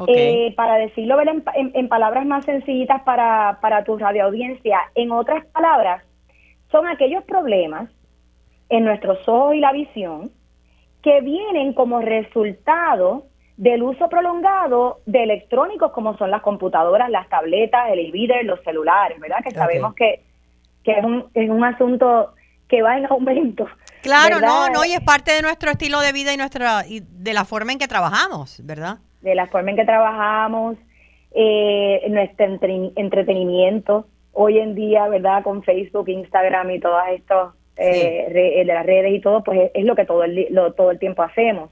[0.06, 1.16] eh, para decirlo
[1.54, 6.02] en, palabras más sencillitas para, para tu radio audiencia, en otras palabras,
[6.70, 7.88] son aquellos problemas
[8.72, 10.30] en nuestros ojos y la visión
[11.02, 13.26] que vienen como resultado
[13.58, 19.20] del uso prolongado de electrónicos como son las computadoras, las tabletas, el e los celulares,
[19.20, 19.44] ¿verdad?
[19.44, 20.22] Que sabemos que,
[20.84, 22.32] es, un, es un asunto
[22.66, 23.66] que va en aumento.
[24.00, 27.34] Claro, no, no, y es parte de nuestro estilo de vida y nuestra y de
[27.34, 29.00] la forma en que trabajamos, ¿verdad?
[29.20, 30.78] De la forma en que trabajamos,
[31.32, 32.46] eh, nuestro
[32.96, 35.42] entretenimiento hoy en día, ¿verdad?
[35.44, 39.94] Con Facebook, Instagram y todos estos eh, de las redes y todo, pues es, lo
[39.94, 41.70] que todo el, todo el tiempo hacemos.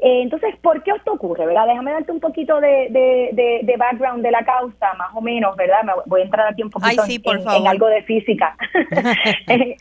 [0.00, 1.44] Eh, entonces, ¿por qué esto ocurre?
[1.44, 1.66] ¿verdad?
[1.66, 2.88] Déjame darte un poquito de,
[3.32, 5.82] de, background de la causa, más o menos, ¿verdad?
[5.82, 8.56] Me voy a entrar aquí un poquito en, algo de física,
[9.48, 9.76] eh,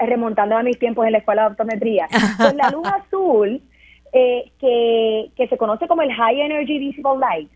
[0.00, 2.06] remontando a mis tiempos en la escuela de optometría.
[2.36, 3.60] Pues la luz azul,
[4.12, 7.50] eh, que, que se conoce como el High Energy Visible Light,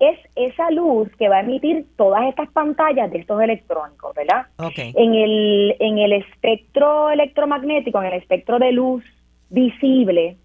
[0.00, 4.46] es esa luz que va a emitir todas estas pantallas de estos electrónicos, ¿verdad?
[4.76, 9.04] En, el, en el espectro electromagnético, en el espectro de luz
[9.50, 10.36] visible,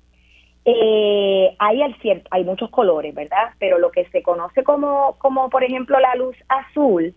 [0.66, 3.54] eh, hay, al cierto, hay muchos colores, ¿verdad?
[3.58, 7.14] Pero lo que se conoce como, como por ejemplo, la luz azul,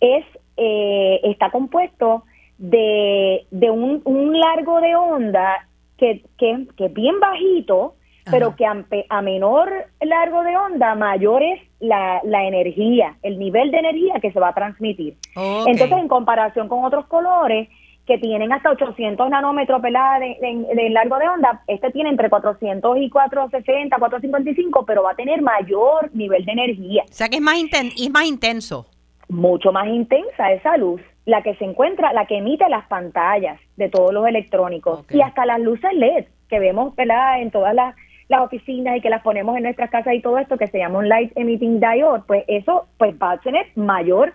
[0.00, 0.24] es
[0.56, 2.24] eh, está compuesto
[2.56, 7.94] de, de un, un largo de onda que, que, que es bien bajito,
[8.30, 13.78] pero que a, menor largo de onda, mayor es la, la, energía, el nivel de
[13.78, 15.16] energía que se va a transmitir.
[15.36, 17.68] Entonces, en comparación con otros colores
[18.08, 23.10] que tienen hasta 800 nanómetros de, de, largo de onda, este tiene entre 400 y
[23.10, 27.02] 460, 455, pero va a tener mayor nivel de energía.
[27.04, 28.86] O sea que es más, es más intenso.
[29.28, 33.90] Mucho más intensa esa luz, la que se encuentra, la que emite las pantallas de
[33.90, 37.42] todos los electrónicos y hasta las luces LED que vemos ¿verdad?
[37.42, 37.94] en todas las
[38.28, 40.98] las oficinas y que las ponemos en nuestras casas y todo esto que se llama
[40.98, 44.34] un light emitting diode, pues eso pues va a tener mayor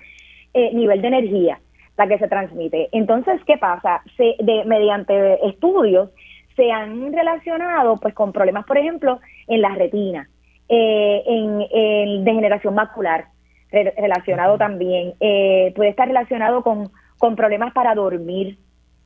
[0.54, 1.60] eh, nivel de energía
[1.98, 2.90] la que se transmite.
[2.92, 4.02] Entonces, ¿qué pasa?
[4.18, 6.10] Se, de, mediante estudios
[6.56, 10.30] se han relacionado pues con problemas, por ejemplo, en la retina,
[10.70, 13.26] eh, en, degeneración macular,
[13.72, 18.58] relacionado también, eh, puede estar relacionado con, con problemas para dormir,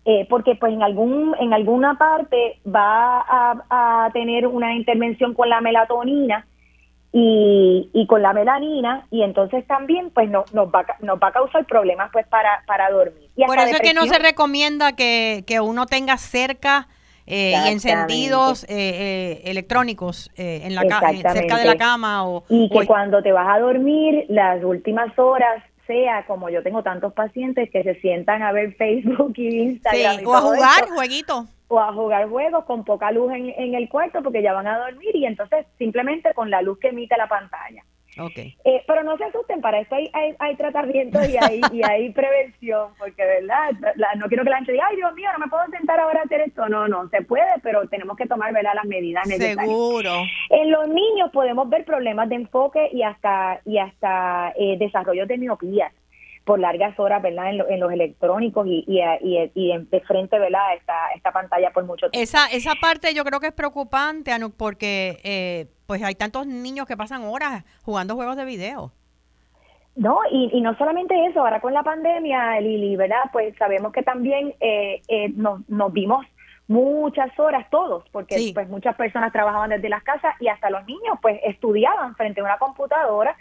[0.10, 5.60] eh, porque pues en algún en alguna parte va a, tener una intervención con la
[5.60, 6.48] melatonina
[7.12, 11.32] y, y, con la melanina y entonces también pues no, nos va nos va a
[11.34, 13.30] causar problemas pues para para dormir.
[13.36, 16.88] Por eso es que no se recomienda que, que uno tenga cerca
[17.26, 20.84] eh, y encendidos eh, electrónicos en la
[21.34, 25.62] cerca de la cama o y que cuando te vas a dormir las últimas horas
[25.88, 30.28] sea como yo tengo tantos pacientes que se sientan a ver Facebook y Instagram.
[30.28, 31.46] o a jugar jueguitos.
[31.70, 34.78] O a jugar juegos con poca luz en, en el cuarto porque ya van a
[34.78, 37.84] dormir y entonces simplemente con la luz que emite la pantalla.
[38.20, 38.56] Okay.
[38.64, 42.92] Eh, pero no se asusten, para esto hay, hay, tratamiento y hay, y hay prevención,
[42.98, 43.72] porque verdad,
[44.18, 46.24] no quiero que la gente diga, ay Dios mío, no me puedo sentar ahora a
[46.24, 46.68] hacer esto.
[46.70, 48.74] No, no, se puede, pero tenemos que tomar ¿verdad?
[48.76, 49.66] las medidas necesarias.
[49.66, 50.12] Seguro.
[50.50, 55.38] En los niños podemos ver problemas de enfoque y hasta, y hasta eh, desarrollo de
[55.38, 55.92] miopía
[56.48, 57.50] por largas horas, ¿verdad?
[57.50, 60.76] En, los electrónicos y, y, y, de frente, ¿verdad?
[60.78, 62.24] Esta, esta pantalla por mucho tiempo.
[62.24, 66.86] Esa, esa parte yo creo que es preocupante, Anu, porque eh, pues hay tantos niños
[66.86, 68.92] que pasan horas jugando juegos de video.
[69.96, 73.24] No, y, y no solamente eso, ahora con la pandemia, Lili, ¿verdad?
[73.34, 76.24] Pues sabemos que también eh, eh, nos, nos vimos
[76.68, 81.18] muchas horas todos, porque pues muchas personas trabajaban desde las casas y hasta los niños
[81.22, 83.36] pues estudiaban frente a una computadora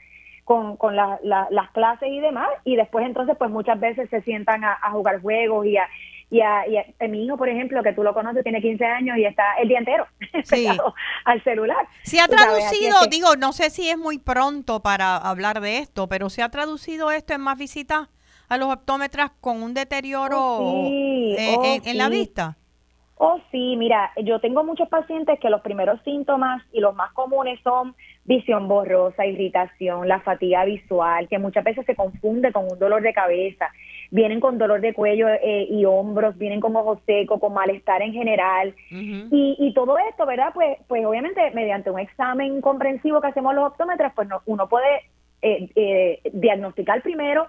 [0.45, 4.79] con, con las clases y demás, y después entonces pues muchas veces se sientan a,
[4.93, 5.89] jugar juegos y a,
[6.31, 9.17] y a, y a, mi hijo, por ejemplo, que tú lo conoces, tiene 15 años
[9.17, 10.07] y está el día entero
[10.51, 11.87] pegado al celular.
[12.03, 16.29] Se ha traducido, digo, no sé si es muy pronto para hablar de esto, pero
[16.29, 18.09] se ha traducido esto en más visitas
[18.49, 22.57] a los optómetras con un deterioro oh, eh, oh, en, la vista.
[23.19, 27.59] Oh, sí, mira, yo tengo muchos pacientes que los primeros síntomas y los más comunes
[27.63, 33.01] son visión borrosa, irritación, la fatiga visual, que muchas veces se confunde con un dolor
[33.01, 33.71] de cabeza.
[34.11, 38.13] Vienen con dolor de cuello eh, y hombros, vienen con ojos secos, con malestar en
[38.13, 38.75] general.
[38.91, 40.51] y, y, todo esto, ¿verdad?
[40.53, 45.05] Pues, pues obviamente mediante un examen comprensivo que hacemos los optómetras, pues uno puede
[45.41, 47.47] eh, eh, diagnosticar primero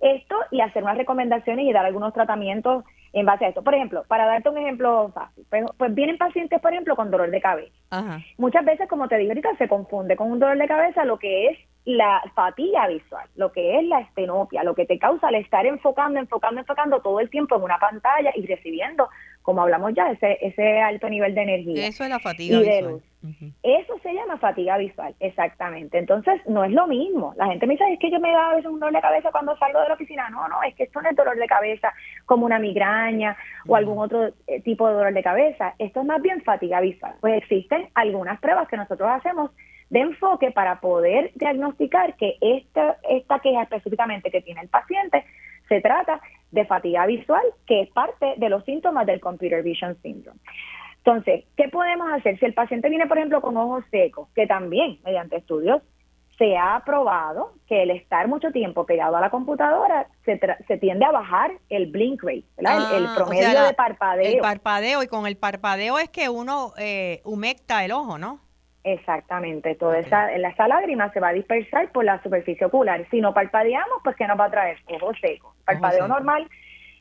[0.00, 3.62] esto y hacer unas recomendaciones y dar algunos tratamientos en base a esto.
[3.62, 7.30] Por ejemplo, para darte un ejemplo fácil, pues, pues vienen pacientes, por ejemplo, con dolor
[7.30, 7.74] de cabeza.
[8.38, 11.48] Muchas veces, como te digo ahorita, se confunde con un dolor de cabeza lo que
[11.48, 15.64] es la fatiga visual, lo que es la estenopia, lo que te causa el estar
[15.66, 19.08] enfocando, enfocando, enfocando todo el tiempo en una pantalla y recibiendo,
[19.42, 21.86] como hablamos ya, ese, ese alto nivel de energía.
[21.86, 23.02] Eso es la fatiga visual.
[23.62, 25.98] Eso se llama fatiga visual, exactamente.
[25.98, 27.34] Entonces, no es lo mismo.
[27.36, 29.30] La gente me dice, es que yo me da a veces un dolor de cabeza
[29.30, 30.30] cuando salgo de la oficina.
[30.30, 31.92] No, no, es que esto no es dolor de cabeza
[32.24, 35.74] como una migraña o algún otro eh, tipo de dolor de cabeza.
[35.78, 37.14] Esto es más bien fatiga visual.
[37.20, 39.50] Pues existen algunas pruebas que nosotros hacemos
[39.90, 45.24] de enfoque para poder diagnosticar que esta, esta queja específicamente que tiene el paciente
[45.68, 50.40] se trata de fatiga visual, que es parte de los síntomas del Computer Vision Syndrome.
[50.98, 52.38] Entonces, ¿qué podemos hacer?
[52.38, 55.82] Si el paciente viene, por ejemplo, con ojos secos, que también, mediante estudios,
[56.36, 61.04] se ha probado que el estar mucho tiempo pegado a la computadora se, se tiende
[61.04, 64.32] a bajar el blink rate, el, ah, promedio de parpadeo.
[64.32, 68.40] El parpadeo, y con el parpadeo es que uno eh, humecta el ojo, ¿no?
[68.82, 73.06] Exactamente, toda esa, esa lágrima se va a dispersar por la superficie ocular.
[73.10, 74.78] Si no parpadeamos, pues ¿qué nos va a traer?
[74.86, 75.54] Ojo seco.
[75.66, 76.48] Parpadeo normal,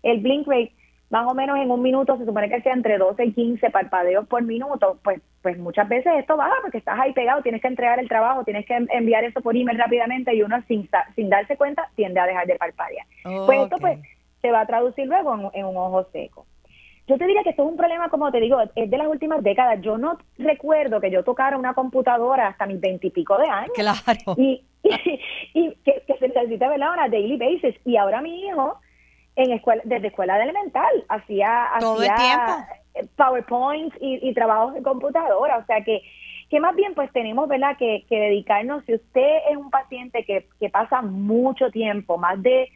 [0.04, 0.74] el blink rate
[1.10, 4.28] más o menos en un minuto, se supone que sea entre 12 y 15 parpadeos
[4.28, 8.00] por minuto, pues pues muchas veces esto baja porque estás ahí pegado, tienes que entregar
[8.00, 11.90] el trabajo, tienes que enviar eso por email rápidamente y uno sin, sin darse cuenta
[11.96, 13.06] tiende a dejar de parpadear.
[13.24, 14.00] pues esto pues
[14.42, 16.46] se va a traducir luego en, un ojo seco.
[17.10, 19.42] Yo te diría que esto es un problema, como te digo, es de las últimas
[19.42, 19.82] décadas.
[19.82, 23.72] Yo no recuerdo que yo tocara una computadora hasta mis veintipico de años.
[23.74, 24.36] Claro.
[24.38, 24.64] Y,
[25.56, 27.76] y, que, se necesita verla a daily basis.
[27.84, 28.80] Y ahora mi hijo
[29.36, 32.68] en escuela, desde escuela de elemental, hacía, hacía
[33.16, 36.04] PowerPoint y, y, trabajos de computadora, o sea que
[36.50, 40.48] que más bien pues tenemos verdad que, que dedicarnos si usted es un paciente que,
[40.60, 42.72] que pasa mucho tiempo más de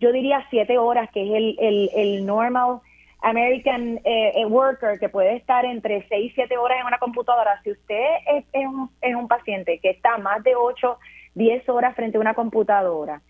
[0.00, 2.80] yo diría siete horas que es el, el, el normal
[3.20, 7.60] American eh, eh, worker que puede estar entre seis y siete horas en una computadora
[7.62, 10.98] si usted es, es, un, es un paciente que está más de ocho
[11.34, 13.22] diez horas frente a una computadora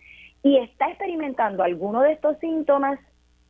[0.43, 2.99] y está experimentando alguno de estos síntomas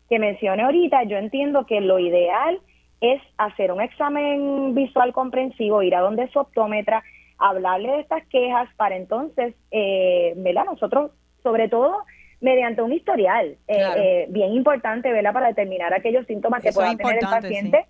[0.10, 2.60] que mencioné ahorita, yo entiendo que lo ideal
[3.00, 7.04] es hacer un examen visual comprensivo, ir a donde su optómetra,
[7.38, 10.66] hablarle de estas quejas para entonces, eh, ¿verdad?
[10.66, 11.12] Nosotros,
[11.44, 11.96] sobre todo,
[12.42, 15.34] mediante un historial eh, eh, bien importante, ¿verdad?
[15.34, 17.86] Para determinar aquellos síntomas que pueda tener el paciente.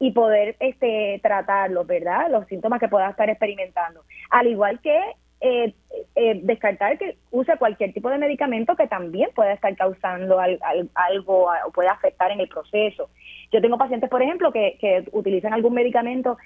[0.00, 2.30] y poder este tratarlos, ¿verdad?
[2.30, 4.02] Los síntomas que pueda estar experimentando.
[4.30, 4.96] Al igual que
[5.40, 5.72] eh,
[6.16, 11.70] eh, descartar que use cualquier tipo de medicamento que también pueda estar causando algo o
[11.72, 13.08] pueda afectar en el proceso.
[13.52, 16.38] Yo tengo pacientes, por ejemplo, que, que utilizan algún medicamento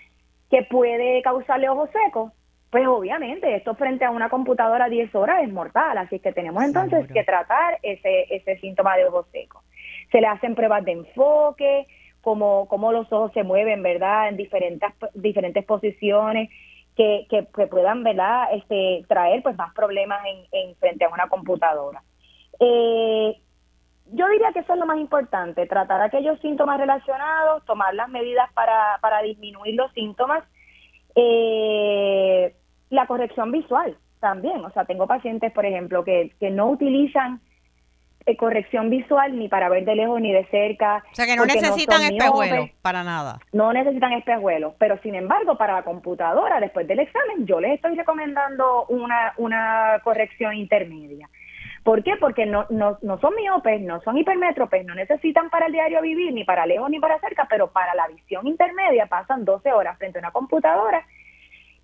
[0.51, 2.33] que puede causarle ojos secos.
[2.73, 7.07] Pues obviamente esto frente a una computadora 10 horas es mortal, así que tenemos entonces
[7.13, 9.63] que tratar ese, ese síntoma de ojos secos.
[10.11, 11.87] Se le hacen pruebas de enfoque,
[12.23, 14.31] como, como los ojos se mueven, ¿verdad?
[14.31, 16.49] En diferentes, diferentes posiciones
[16.97, 22.03] que, que, puedan verdad este traer pues más problemas en, frente a una computadora
[22.61, 23.39] eh,
[24.13, 28.53] yo diría que eso es lo más importante tratar aquellos síntomas relacionados tomar las medidas
[28.53, 30.45] para, para disminuir los síntomas
[31.15, 32.55] eh,
[32.93, 37.41] la corrección visual también o sea tengo pacientes por ejemplo que, que no utilizan
[38.25, 41.03] eh, corrección visual ni para ver de lejos ni de cerca.
[41.11, 43.41] O sea que no necesitan espejuelos para nada.
[43.53, 47.97] No necesitan espejuelos, pero sin embargo para la computadora después del examen yo les estoy
[47.97, 51.29] recomendando una, una corrección intermedia.
[51.83, 52.13] ¿Por qué?
[52.21, 56.33] Porque no, no, no son miopes, no son hipermétropes, no necesitan para el diario vivir,
[56.33, 60.19] ni para lejos ni para cerca, pero para la visión intermedia pasan 12 horas frente
[60.19, 61.05] a una computadora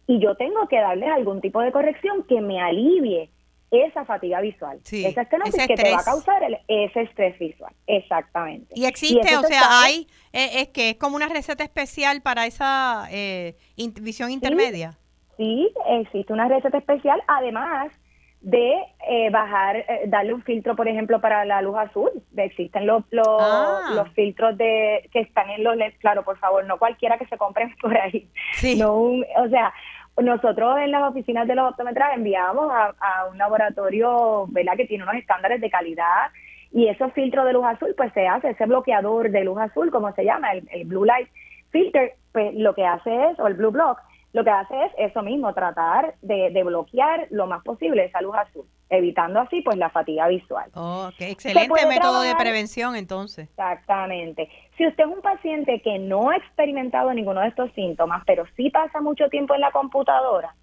[0.09, 3.31] y yo tengo que darles algún tipo de corrección que me alivie
[3.71, 7.71] esa fatiga visual, Sí, esa estenosis que te va a causar el- ese estrés visual,
[7.87, 8.73] exactamente.
[8.75, 12.47] Y existe, o se sea, hay, eh, es que es como una receta especial para
[12.47, 14.97] esa eh, in- visión intermedia.
[15.37, 17.93] Sí, existe una receta especial, además
[18.41, 18.73] de
[19.11, 22.11] eh, bajar, eh, darle un filtro, por ejemplo, para la luz azul.
[22.37, 23.91] Existen los, los, Ah.
[23.95, 27.37] los filtros de que están en los LEDs, claro, por favor, no cualquiera que se
[27.37, 28.29] compren por ahí.
[28.55, 28.77] Sí.
[28.79, 29.73] No un- o sea,
[30.21, 35.05] nosotros en las oficinas de los optometras enviamos a, a un laboratorio, ¿verdad?, que tiene
[35.05, 36.31] unos estándares de calidad
[36.73, 40.13] y esos filtros de luz azul, pues se hace, ese bloqueador de luz azul, como
[40.13, 41.29] se llama, el, el Blue Light
[41.71, 43.99] Filter, pues lo que hace es, o el Blue Block,
[44.33, 48.37] lo que hace es eso mismo, tratar de, de bloquear lo más posible esa luz
[48.37, 50.71] azul, evitando así pues la fatiga visual.
[50.75, 53.49] Oh, qué excelente método de prevención entonces.
[53.49, 54.49] Exactamente.
[54.79, 58.71] Si usted es un paciente que no ha experimentado ninguno de estos síntomas, pero sí
[58.71, 60.55] pasa mucho tiempo en la computadora,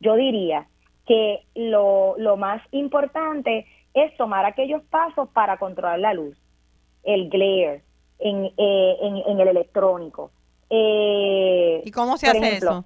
[0.00, 0.66] yo diría
[1.06, 6.36] que lo, lo más importante es tomar aquellos pasos para controlar la luz,
[7.04, 7.82] el glare
[8.18, 10.30] en, eh, en, en el electrónico.
[10.70, 12.84] Eh, ¿Y cómo se hace ejemplo, eso?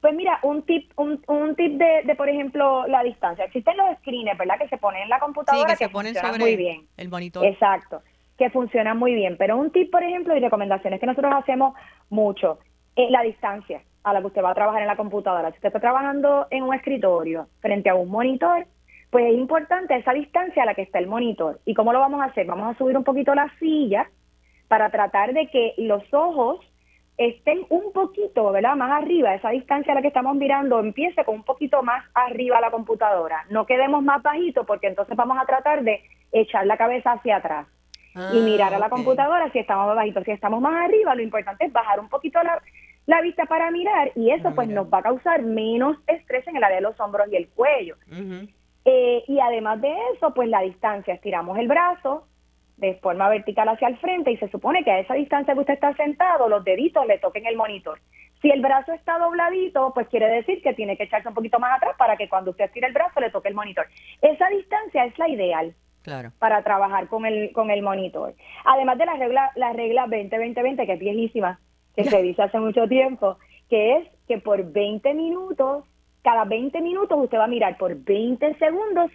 [0.00, 3.44] Pues mira, un tip, un, un tip de, de, por ejemplo, la distancia.
[3.44, 4.58] Existen los screens, ¿verdad?
[4.58, 6.86] Que se ponen en la Sí, computadora que se ponen sobre muy bien.
[6.96, 7.44] el monitor.
[7.44, 8.02] Exacto,
[8.38, 9.36] que funcionan muy bien.
[9.36, 11.74] Pero un tip, por ejemplo, y recomendaciones que nosotros hacemos
[12.08, 12.60] mucho,
[12.96, 15.50] es la distancia a la que usted va a trabajar en la computadora.
[15.50, 18.66] Si usted está trabajando en un escritorio frente a un monitor,
[19.10, 21.60] pues es importante esa distancia a la que está el monitor.
[21.64, 22.46] ¿Y cómo lo vamos a hacer?
[22.46, 24.08] Vamos a subir un poquito la silla
[24.68, 26.60] para tratar de que los ojos
[27.16, 28.76] estén un poquito, ¿verdad?
[28.76, 32.60] Más arriba, esa distancia a la que estamos mirando empiece con un poquito más arriba
[32.60, 33.44] la computadora.
[33.50, 37.66] No quedemos más bajito porque entonces vamos a tratar de echar la cabeza hacia atrás
[38.18, 40.24] y Ah, mirar a la computadora si estamos más bajitos.
[40.24, 42.60] Si estamos más arriba, lo importante es bajar un poquito la,
[43.06, 46.64] la vista para mirar y eso pues nos va a causar menos estrés en el
[46.64, 47.96] área de los hombros y el cuello.
[48.84, 52.26] Eh, y además de eso, pues la distancia, estiramos el brazo
[52.76, 55.74] de forma vertical hacia el frente y se supone que a esa distancia que usted
[55.74, 58.00] está sentado, los deditos le toquen el monitor.
[58.40, 61.76] Si el brazo está dobladito, pues quiere decir que tiene que echarse un poquito más
[61.76, 63.86] atrás para que cuando usted estire el brazo le toque el monitor.
[64.22, 65.74] Esa distancia es la ideal
[66.08, 66.32] Claro.
[66.38, 68.34] para trabajar con el con el monitor.
[68.64, 71.60] Además de la regla la regla 20-20-20 que es viejísima,
[71.94, 73.38] que se dice hace mucho tiempo,
[73.68, 75.84] que es que por 20 minutos,
[76.22, 79.10] cada 20 minutos usted va a mirar por 20 segundos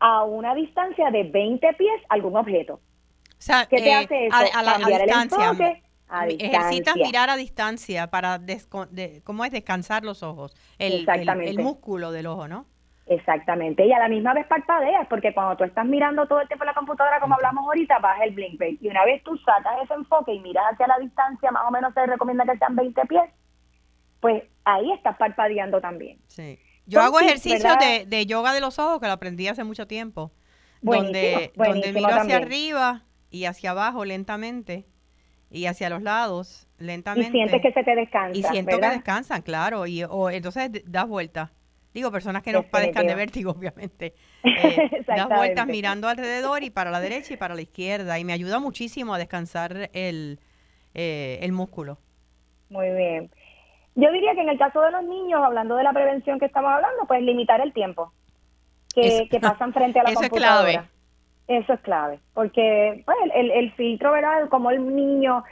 [0.00, 2.74] a una distancia de 20 pies algún objeto.
[2.74, 4.36] O sea, ¿Qué te eh, hace eso?
[4.36, 5.50] A, a la, a Cambiar el distancia.
[5.50, 5.82] enfoque
[6.12, 9.50] a Ejercitas mirar a distancia para, de, ¿cómo es?
[9.50, 10.54] Descansar los ojos.
[10.78, 11.50] El, el, Exactamente.
[11.50, 12.66] el músculo del ojo, ¿no?
[13.06, 16.64] Exactamente, y a la misma vez parpadeas, porque cuando tú estás mirando todo el tiempo
[16.64, 18.78] la computadora, como hablamos ahorita, baja el blink rate.
[18.80, 21.92] Y una vez tú sacas ese enfoque y miras hacia la distancia, más o menos
[21.94, 23.24] se recomienda que sean 20 pies,
[24.20, 26.18] pues ahí estás parpadeando también.
[26.28, 26.58] Sí.
[26.86, 30.32] Yo hago ejercicios de, de yoga de los ojos que lo aprendí hace mucho tiempo.
[30.80, 32.42] Buenísimo, donde, donde miro hacia también.
[32.42, 34.84] arriba y hacia abajo lentamente
[35.50, 37.28] y hacia los lados lentamente.
[37.28, 38.90] Y sientes que se te descansa, Y siento ¿verdad?
[38.90, 39.86] que descansan, claro.
[39.86, 41.50] Y o, entonces das vueltas.
[41.94, 44.14] Digo, personas que no padezcan de vértigo, obviamente.
[44.44, 48.18] Eh, das vueltas mirando alrededor y para la derecha y para la izquierda.
[48.18, 50.40] Y me ayuda muchísimo a descansar el,
[50.94, 51.98] eh, el músculo.
[52.68, 53.30] Muy bien.
[53.94, 56.72] Yo diría que en el caso de los niños, hablando de la prevención que estamos
[56.72, 58.12] hablando, pues limitar el tiempo
[58.94, 60.72] que, pasan frente a la eso es computadora.
[60.72, 60.88] clave.
[61.48, 64.48] Eso es clave, porque pues, el, el filtro, ¿verdad?
[64.48, 65.44] Como el niño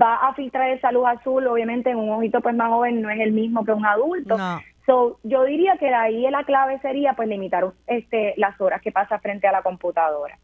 [0.00, 3.20] va a filtrar esa luz azul, obviamente en un ojito pues más joven no es
[3.20, 4.38] el mismo que un adulto.
[4.38, 4.60] No.
[4.86, 8.90] So, yo diría que de ahí la clave sería pues limitar este las horas que
[8.92, 10.38] pasa frente a la computadora.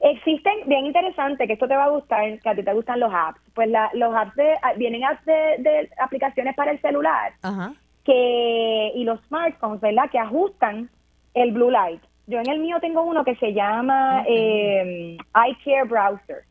[0.00, 3.12] Existen, bien interesante, que esto te va a gustar, que a ti te gustan los
[3.12, 3.40] apps.
[3.54, 7.72] Pues la, los apps de, ah, vienen apps de, de aplicaciones para el celular Ajá.
[8.04, 10.10] que y los smartphones, ¿verdad?
[10.10, 10.90] Que ajustan
[11.34, 12.02] el blue light.
[12.26, 14.26] Yo en el mío tengo uno que se llama Ok.
[14.28, 15.16] eh,
[15.50, 16.44] iCare Browser.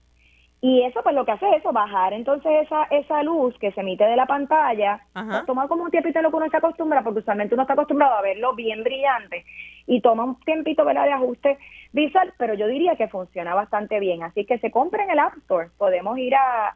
[0.66, 3.82] Y eso pues lo que hace es eso, bajar entonces esa esa luz que se
[3.82, 5.43] emite de la pantalla, Ajá.
[5.45, 8.22] toma como un tiempito lo que uno se acostumbra, porque usualmente uno está acostumbrado a
[8.22, 9.43] verlo bien brillante
[9.88, 11.03] y toma un tiempito ¿verdad?
[11.03, 11.57] de ajuste
[11.91, 14.24] visual, pero yo diría que funciona bastante bien.
[14.24, 15.68] Así que se compra en el App Store.
[15.78, 16.74] Podemos ir a,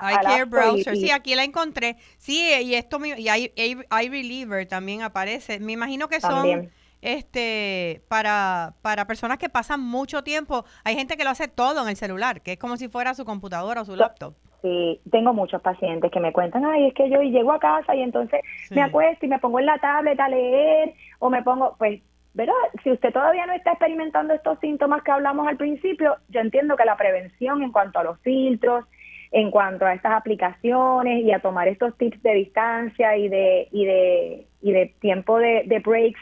[0.00, 1.96] a, iCare Browser, y- sí, aquí la encontré.
[2.16, 5.58] Sí, y esto y i- i- iReliever también aparece.
[5.58, 6.70] Me imagino que son También.
[7.04, 10.64] Este para para personas que pasan mucho tiempo.
[10.84, 13.24] Hay gente que lo hace todo en el celular, que es como si fuera su
[13.24, 14.34] computadora o su laptop.
[14.62, 18.00] Sí, tengo muchos pacientes que me cuentan, ay, es que yo llego a casa y
[18.00, 18.74] entonces Sí.
[18.74, 22.00] me acuesto y me pongo en la tablet a leer o me pongo, pues
[22.32, 22.54] ¿verdad?
[22.82, 26.84] Si usted todavía no está experimentando estos síntomas que hablamos al principio, yo entiendo que
[26.84, 28.84] la prevención en cuanto a los filtros,
[29.30, 33.84] en cuanto a estas aplicaciones y a tomar estos tips de distancia y de, y
[33.84, 36.18] de, y de tiempo de, de breaks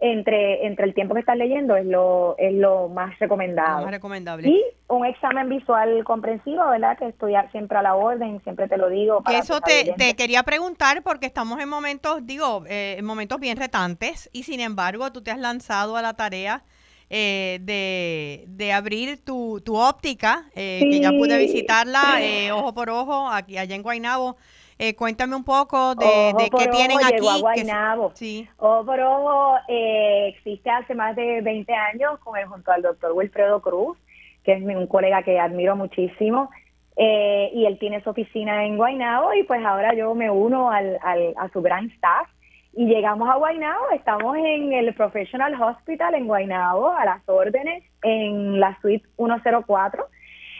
[0.00, 3.82] entre, entre el tiempo que estás leyendo es lo, es lo más recomendado.
[3.82, 4.48] Más recomendable.
[4.48, 6.98] Y un examen visual comprensivo, ¿verdad?
[6.98, 9.22] Que estudiar siempre a la orden, siempre te lo digo.
[9.22, 13.56] Para eso te, te, quería preguntar porque estamos en momentos, digo, eh, en momentos bien
[13.56, 16.64] retantes y sin embargo tú te has lanzado a la tarea
[17.12, 22.88] eh, de, de, abrir tu, tu óptica, eh, que ya pude visitarla eh, ojo por
[22.88, 24.36] ojo aquí allá en Guaynabo.
[24.82, 27.18] Eh, cuéntame un poco de, de qué tienen aquí.
[28.14, 28.48] sí.
[28.56, 33.12] Ojo por Ojo eh, existe hace más de 20 años con el, junto al doctor
[33.12, 33.98] Wilfredo Cruz,
[34.42, 36.48] que es un colega que admiro muchísimo.
[36.96, 40.98] Eh, y él tiene su oficina en Guaynabo y pues ahora yo me uno al,
[41.02, 42.26] al, a su gran staff
[42.72, 48.58] y llegamos a Guaynabo, estamos en el Professional Hospital en Guaynabo a las órdenes en
[48.58, 50.06] la suite 104.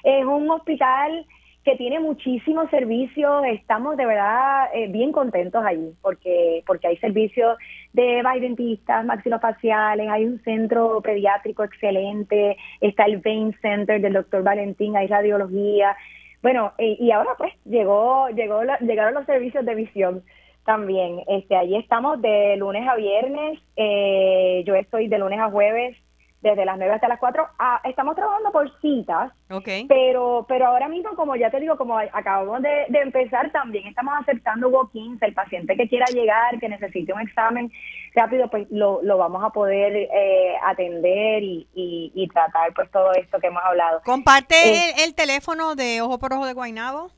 [0.04, 1.24] Es un hospital
[1.64, 3.42] que tiene muchísimos servicios.
[3.46, 7.58] Estamos de verdad eh, bien contentos allí porque porque hay servicios
[7.92, 14.96] de dentistas, maxilofaciales, hay un centro pediátrico excelente, está el Vein Center del doctor Valentín,
[14.96, 15.96] hay radiología.
[16.42, 20.22] Bueno, y ahora pues llegó llegó llegaron los servicios de visión
[20.64, 21.20] también.
[21.28, 23.58] Este, allí estamos de lunes a viernes.
[23.76, 25.96] Eh, yo estoy de lunes a jueves
[26.40, 27.46] desde las 9 hasta las 4.
[27.58, 29.86] Ah, estamos trabajando por citas, okay.
[29.86, 34.68] pero pero ahora mismo, como ya te digo, como acabamos de, empezar, también estamos aceptando
[34.68, 35.20] walk-ins.
[35.22, 37.70] El paciente que quiera llegar, que necesite un examen
[38.14, 43.38] rápido, pues lo, lo vamos a poder eh, atender y, y, tratar pues todo esto
[43.38, 44.00] que hemos hablado.
[44.04, 47.10] ¿Comparte eh, el, el, teléfono de Ojo por Ojo de Guainabo?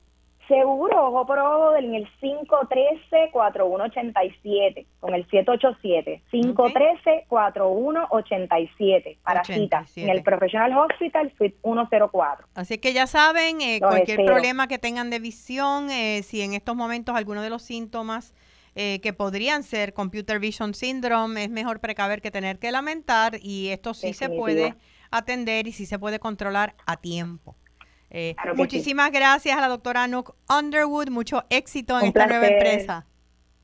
[0.49, 6.21] Seguro, ojo por ojo, en el 513-4187, con el 787.
[6.33, 12.49] 513-4187 para cita en el Professional Hospital Suite 104.
[12.55, 16.75] Así que ya saben, eh, cualquier problema que tengan de visión, eh, si en estos
[16.75, 18.35] momentos alguno de los síntomas
[18.75, 23.69] eh, que podrían ser Computer Vision Syndrome, es mejor precaver que tener que lamentar y
[23.69, 24.75] esto sí se puede
[25.11, 27.55] atender y sí se puede controlar a tiempo.
[28.15, 33.07] Eh, muchísimas gracias a la doctora Nook Underwood, mucho éxito en esta nueva empresa.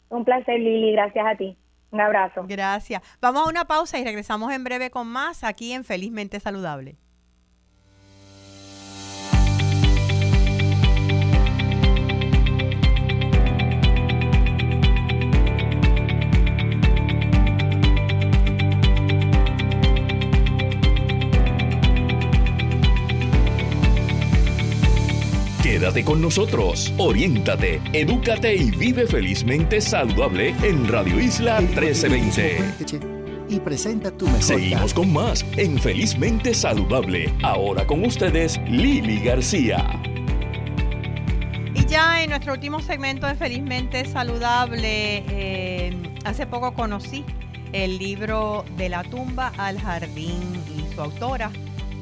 [0.08, 1.58] Un placer, Lili, gracias a ti.
[1.90, 2.44] Un abrazo.
[2.48, 3.02] Gracias.
[3.20, 6.96] Vamos a una pausa y regresamos en breve con más aquí en Felizmente Saludable.
[25.78, 32.98] Quédate con nosotros, oriéntate, edúcate y vive felizmente saludable en Radio Isla 1320.
[33.48, 37.32] Y presenta tu mejor Seguimos con más en Felizmente Saludable.
[37.44, 40.02] Ahora con ustedes, Lili García.
[41.76, 47.24] Y ya en nuestro último segmento de Felizmente Saludable, eh, hace poco conocí
[47.72, 50.42] el libro De la tumba al jardín
[50.76, 51.52] y su autora,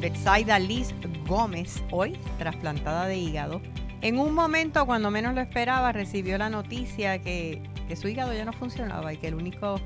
[0.00, 0.94] Betsaida Liz
[1.26, 3.62] Gómez, hoy trasplantada de hígado.
[4.02, 7.62] En un momento, cuando menos lo esperaba, recibió la noticia que,
[7.94, 9.76] su hígado ya no funcionaba y que la única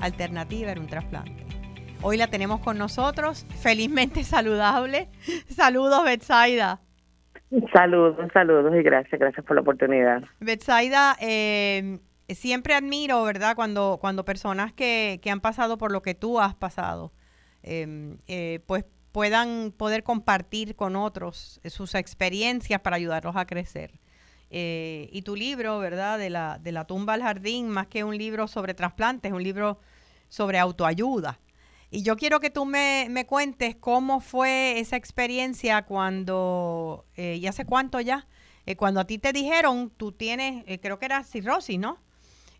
[0.00, 1.46] alternativa era un trasplante.
[2.02, 5.08] Hoy la tenemos con nosotros, felizmente saludable.
[5.46, 6.80] Saludos, Betsaida.
[7.72, 10.22] Saludos, saludos y gracias, gracias por la oportunidad.
[10.40, 13.54] Betsaida, eh, siempre admiro, ¿verdad?
[13.54, 17.12] Cuando, cuando personas que, han pasado por lo que tú has pasado,
[17.62, 23.98] eh, eh, pues puedan poder compartir con otros sus experiencias para ayudarlos a crecer.
[24.50, 26.18] Eh, y tu libro, ¿verdad?
[26.18, 29.42] De la, de la tumba al jardín, más que un libro sobre trasplantes, es un
[29.42, 29.78] libro
[30.28, 31.38] sobre autoayuda.
[31.90, 37.46] Y yo quiero que tú me, me cuentes cómo fue esa experiencia cuando, eh, y
[37.46, 38.28] hace cuánto ya,
[38.66, 41.98] eh, cuando a ti te dijeron, tú tienes, creo que era cirrosis, ¿no?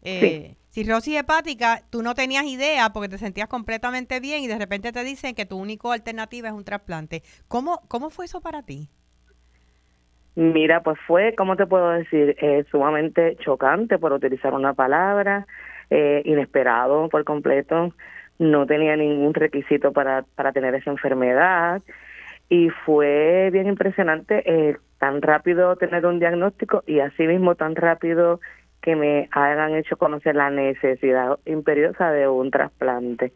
[0.02, 4.92] sí cirrosis hepática, tú no tenías idea porque te sentías completamente bien y de repente
[4.92, 7.22] te dicen que tu única alternativa es un trasplante.
[7.48, 8.88] ¿Cómo, cómo fue eso para ti?
[10.36, 12.36] Mira, pues fue, ¿cómo te puedo decir?
[12.40, 15.46] Eh, sumamente chocante por utilizar una palabra,
[15.90, 17.92] eh, inesperado por completo,
[18.38, 21.82] no tenía ningún requisito para, para tener esa enfermedad
[22.48, 28.40] y fue bien impresionante eh, tan rápido tener un diagnóstico y asimismo tan rápido
[28.82, 33.32] que me hayan hecho conocer la necesidad imperiosa de un trasplante.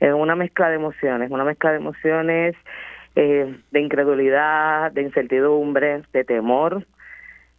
[0.00, 2.54] Es una mezcla de emociones, una mezcla de emociones
[3.14, 6.86] eh, de incredulidad, de incertidumbre, de temor.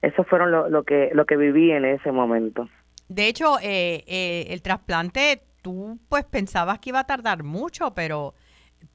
[0.01, 2.69] Eso fueron lo, que lo que viví en ese momento.
[3.09, 8.35] De hecho, eh, eh, el trasplante tú pues pensabas que iba a tardar mucho, pero,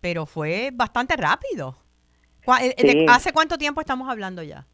[0.01, 1.76] pero fue bastante rápido.
[2.61, 4.66] Eh, ¿Hace cuánto tiempo estamos hablando ya?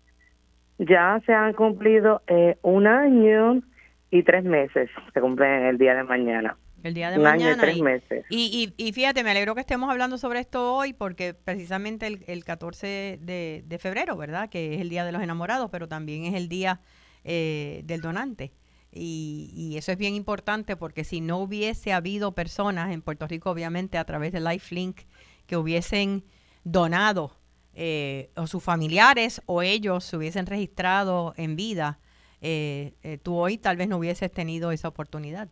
[0.78, 3.62] Ya se han cumplido eh, un año
[4.10, 6.56] y tres meses, se cumplen el día de mañana.
[6.82, 7.52] El día de un mañana.
[7.52, 8.24] Año y tres meses.
[8.30, 12.44] Y, y, fíjate, me alegro que estemos hablando sobre esto hoy porque precisamente el, el
[12.44, 14.48] 14 de, de, febrero, ¿verdad?
[14.48, 16.80] Que es el Día de los Enamorados, pero también es el Día
[17.24, 18.52] eh, del Donante.
[18.92, 23.50] Y, y, eso es bien importante porque si no hubiese habido personas en Puerto Rico,
[23.50, 25.00] obviamente a través de LifeLink,
[25.46, 26.24] que hubiesen
[26.62, 27.37] donado
[27.80, 32.00] eh, o sus familiares o ellos se hubiesen registrado en vida,
[32.40, 35.48] eh, eh, tú hoy tal vez no hubieses tenido esa oportunidad.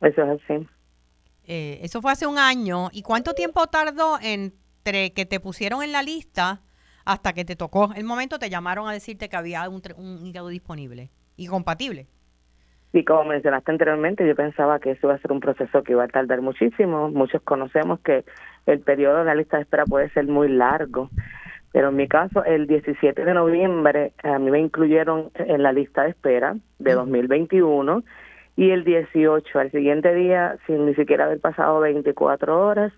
[0.00, 0.66] Eso es así.
[1.44, 2.88] eso fue hace un año.
[2.92, 6.62] ¿Y cuánto tiempo tardó entre que te pusieron en la lista
[7.04, 10.48] hasta que te tocó el momento, te llamaron a decirte que había un, un hígado
[10.48, 12.06] disponible y compatible?
[12.94, 16.04] Y como mencionaste anteriormente, yo pensaba que eso iba a ser un proceso que iba
[16.04, 17.10] a tardar muchísimo.
[17.10, 18.24] Muchos conocemos que
[18.66, 21.10] el periodo de la lista de espera puede ser muy largo.
[21.72, 26.04] Pero en mi caso, el 17 de noviembre a mí me incluyeron en la lista
[26.04, 28.04] de espera de 2021
[28.56, 32.92] y el 18, al siguiente día, sin ni siquiera haber pasado 24 horas,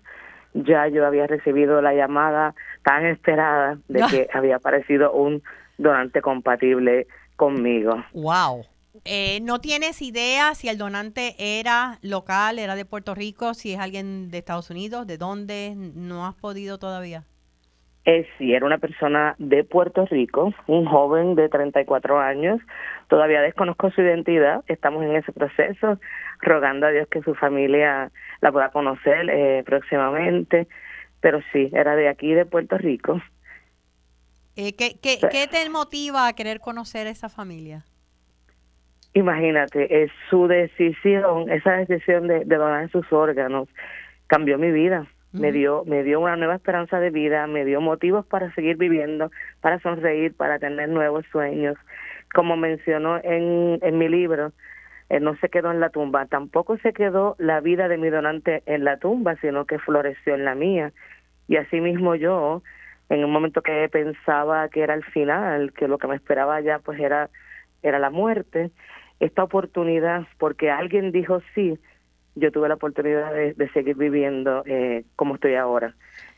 [0.53, 2.53] ya yo había recibido la llamada
[2.83, 5.41] tan esperada de que había aparecido un
[5.77, 8.03] donante compatible conmigo.
[8.13, 8.65] ¡Wow!
[9.05, 13.79] Eh, ¿No tienes idea si el donante era local, era de Puerto Rico, si es
[13.79, 15.73] alguien de Estados Unidos, de dónde?
[15.75, 17.23] ¿No has podido todavía?
[18.05, 22.61] Eh, sí, era una persona de Puerto Rico, un joven de 34 años.
[23.09, 25.99] Todavía desconozco su identidad, estamos en ese proceso,
[26.39, 30.69] rogando a Dios que su familia la pueda conocer eh, próximamente.
[31.19, 33.21] Pero sí, era de aquí, de Puerto Rico.
[34.55, 37.83] Eh, ¿qué, qué, ¿Qué te motiva a querer conocer a esa familia?
[39.17, 43.67] Imagínate, es su decisión, esa decisión de, donar sus órganos
[44.27, 45.07] cambió mi vida.
[45.31, 49.31] Me dio, me dio una nueva esperanza de vida, me dio motivos para seguir viviendo,
[49.59, 51.77] para sonreír, para tener nuevos sueños.
[52.31, 54.51] Como mencionó en, en mi libro,
[55.09, 58.61] eh, no se quedó en la tumba, tampoco se quedó la vida de mi donante
[58.67, 60.91] en la tumba, sino que floreció en la mía.
[61.47, 62.61] Y así mismo yo,
[63.09, 66.77] en un momento que pensaba que era el final, que lo que me esperaba ya
[66.77, 67.31] pues era,
[67.81, 68.69] era la muerte,
[69.19, 71.77] esta oportunidad, porque alguien dijo sí,
[72.35, 75.95] yo tuve la oportunidad de, seguir viviendo eh, como estoy ahora.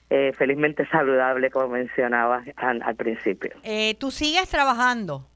[0.10, 3.52] Eh, felizmente saludable, como mencionaba al, principio.
[3.64, 5.30] Eh, ¿Tú sigues trabajando?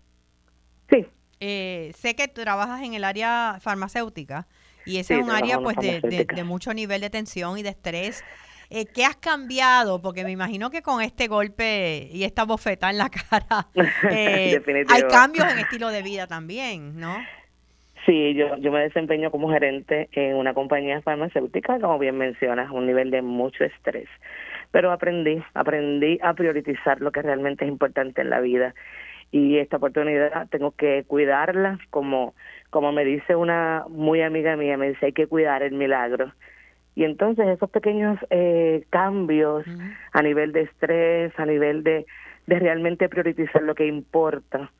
[0.89, 1.05] Sí.
[1.39, 4.47] sé que trabajas en el área farmacéutica
[4.85, 8.23] y ese es un área pues de, de, mucho nivel de tensión y de estrés.
[8.75, 10.01] Eh, ¿Qué has cambiado?
[10.01, 13.67] Porque me imagino que con este golpe y esta bofeta en la cara
[14.09, 14.59] eh,
[14.89, 17.15] hay cambios en estilo de vida también, ¿no?
[18.03, 22.87] Sí, yo, yo me desempeño como gerente en una compañía farmacéutica, como bien mencionas, un
[22.87, 24.09] nivel de mucho estrés.
[24.71, 28.73] Pero aprendí, aprendí a priorizar lo que realmente es importante en la vida.
[29.29, 32.33] Y esta oportunidad tengo que cuidarla, como,
[32.71, 36.33] como me dice una muy amiga mía, me dice, hay que cuidar el milagro.
[36.95, 39.65] Y entonces esos pequeños eh, cambios
[40.11, 42.05] a nivel de estrés, a nivel de,
[42.47, 44.71] de realmente priorizar lo que importa,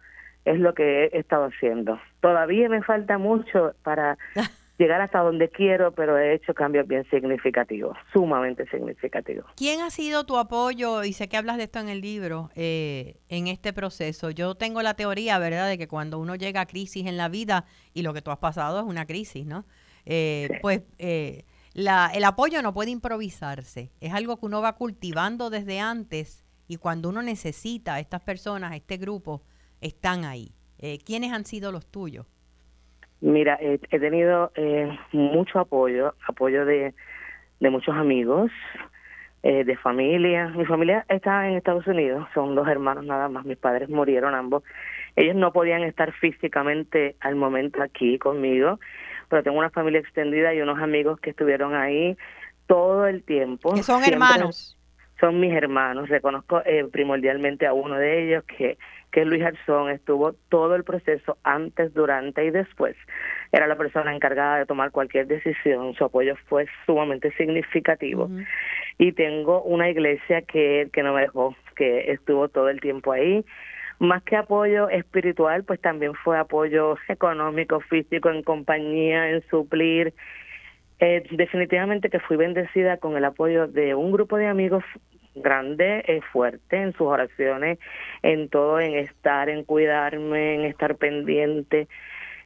[0.46, 2.00] es lo que he estado haciendo.
[2.22, 4.18] Todavía me falta mucho para
[4.78, 9.46] llegar hasta donde quiero, pero he hecho cambios bien significativos, sumamente significativos.
[9.56, 11.04] ¿Quién ha sido tu apoyo?
[11.04, 14.32] Y sé que hablas de esto en el libro, eh, en este proceso.
[14.32, 17.66] Yo tengo la teoría, ¿verdad?, de que cuando uno llega a crisis en la vida,
[17.94, 19.66] y lo que tú has pasado es una crisis, ¿no?
[20.06, 25.50] Eh, Pues eh, la, el apoyo no puede improvisarse, es algo que uno va cultivando
[25.50, 29.42] desde antes y cuando uno necesita a estas personas, a este grupo,
[29.82, 30.52] están ahí.
[30.80, 32.26] Eh, ¿Quiénes han sido los tuyos?
[33.22, 36.94] Mira, he tenido eh, mucho apoyo, apoyo de,
[37.60, 38.52] de muchos amigos,
[39.44, 40.48] eh, de familia.
[40.50, 44.64] Mi familia está en Estados Unidos, son dos hermanos nada más, mis padres murieron ambos.
[45.16, 48.80] Ellos no podían estar físicamente al momento aquí conmigo,
[49.30, 52.18] pero tengo una familia extendida y unos amigos que estuvieron ahí
[52.68, 53.74] todo el tiempo.
[53.74, 54.78] Que son hermanos.
[55.20, 56.10] Son mis hermanos.
[56.10, 58.78] Reconozco eh, primordialmente a uno de ellos que
[59.14, 62.96] que Luis Arzón estuvo todo el proceso antes, durante y después.
[63.52, 65.94] Era la persona encargada de tomar cualquier decisión.
[65.94, 68.30] Su apoyo fue sumamente significativo.
[68.98, 73.46] Y tengo una iglesia que, que no me dejó, que estuvo todo el tiempo ahí
[74.00, 80.14] más que apoyo espiritual, pues también fue apoyo económico, físico, en compañía, en suplir.
[81.00, 84.84] Eh, definitivamente que fui bendecida con el apoyo de un grupo de amigos
[85.36, 87.80] grande, eh, fuerte en sus oraciones,
[88.22, 91.88] en todo, en estar, en cuidarme, en estar pendiente.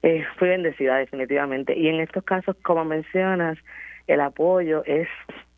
[0.03, 1.75] eh, fui bendecida definitivamente.
[1.77, 3.57] Y en estos casos, como mencionas,
[4.07, 5.07] el apoyo es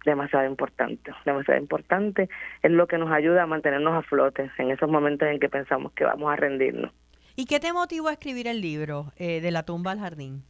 [0.06, 2.30] demasiado importante, demasiado importante,
[2.62, 5.91] es lo que nos ayuda a mantenernos a flote en esos momentos en que pensamos
[5.93, 6.91] que vamos a rendirnos.
[7.36, 10.43] ¿Y qué te motivó a escribir el libro eh, de la tumba al jardín?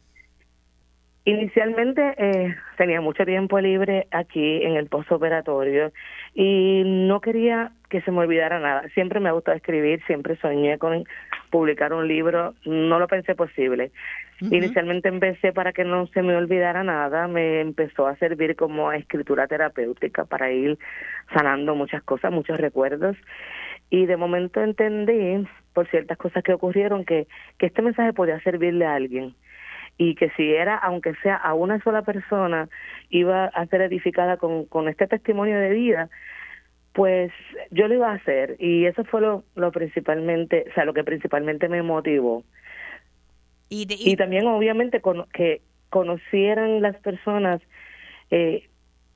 [1.24, 5.92] Inicialmente eh, tenía mucho tiempo libre aquí en el postoperatorio
[6.34, 8.88] y no quería que se me olvidara nada.
[8.94, 11.04] Siempre me ha gustado escribir, siempre soñé con
[11.50, 13.90] publicar un libro, no lo pensé posible.
[14.40, 19.46] Inicialmente empecé para que no se me olvidara nada, me empezó a servir como escritura
[19.48, 20.78] terapéutica para ir
[21.34, 23.16] sanando muchas cosas, muchos recuerdos
[23.90, 27.26] y de momento entendí por ciertas cosas que ocurrieron que,
[27.58, 29.34] que este mensaje podía servirle a alguien
[29.98, 32.68] y que si era, aunque sea a una sola persona,
[33.10, 36.08] iba a ser edificada con, con este testimonio de vida,
[36.92, 37.32] pues
[37.70, 41.04] yo lo iba a hacer y eso fue lo, lo principalmente, o sea, lo que
[41.04, 42.44] principalmente me motivó.
[43.72, 47.62] Y, también obviamente con, que conocieran las personas
[48.32, 48.68] eh,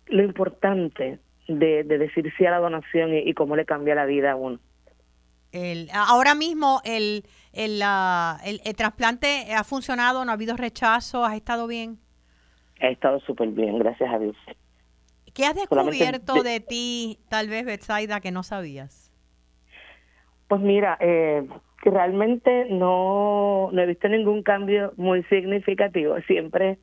[0.07, 1.18] lo importante
[1.49, 4.37] de, de, decir sí a la donación y, y cómo le cambia la vida a
[4.37, 4.61] uno.
[5.51, 11.66] El, ahora mismo el, el, el, trasplante ha funcionado, no ha habido rechazo, ¿has estado
[11.66, 11.99] bien?
[12.81, 14.37] He estado súper bien, gracias a Dios.
[15.35, 19.12] ¿Qué has descubierto de, ti, tal vez, Betsaida, que no sabías?
[20.47, 21.47] Pues mira, eh,
[21.82, 26.20] realmente no, no he visto ningún cambio muy significativo.
[26.28, 26.78] Siempre,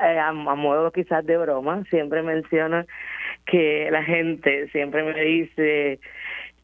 [0.00, 2.84] eh, a, a, modo quizás de broma, siempre menciono
[3.46, 5.98] que la gente siempre me dice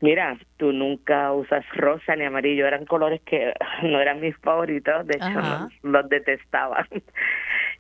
[0.05, 3.55] Mira, tú nunca usas rosa ni amarillo, eran colores que
[3.85, 6.87] no eran mis favoritos, de hecho los detestaba.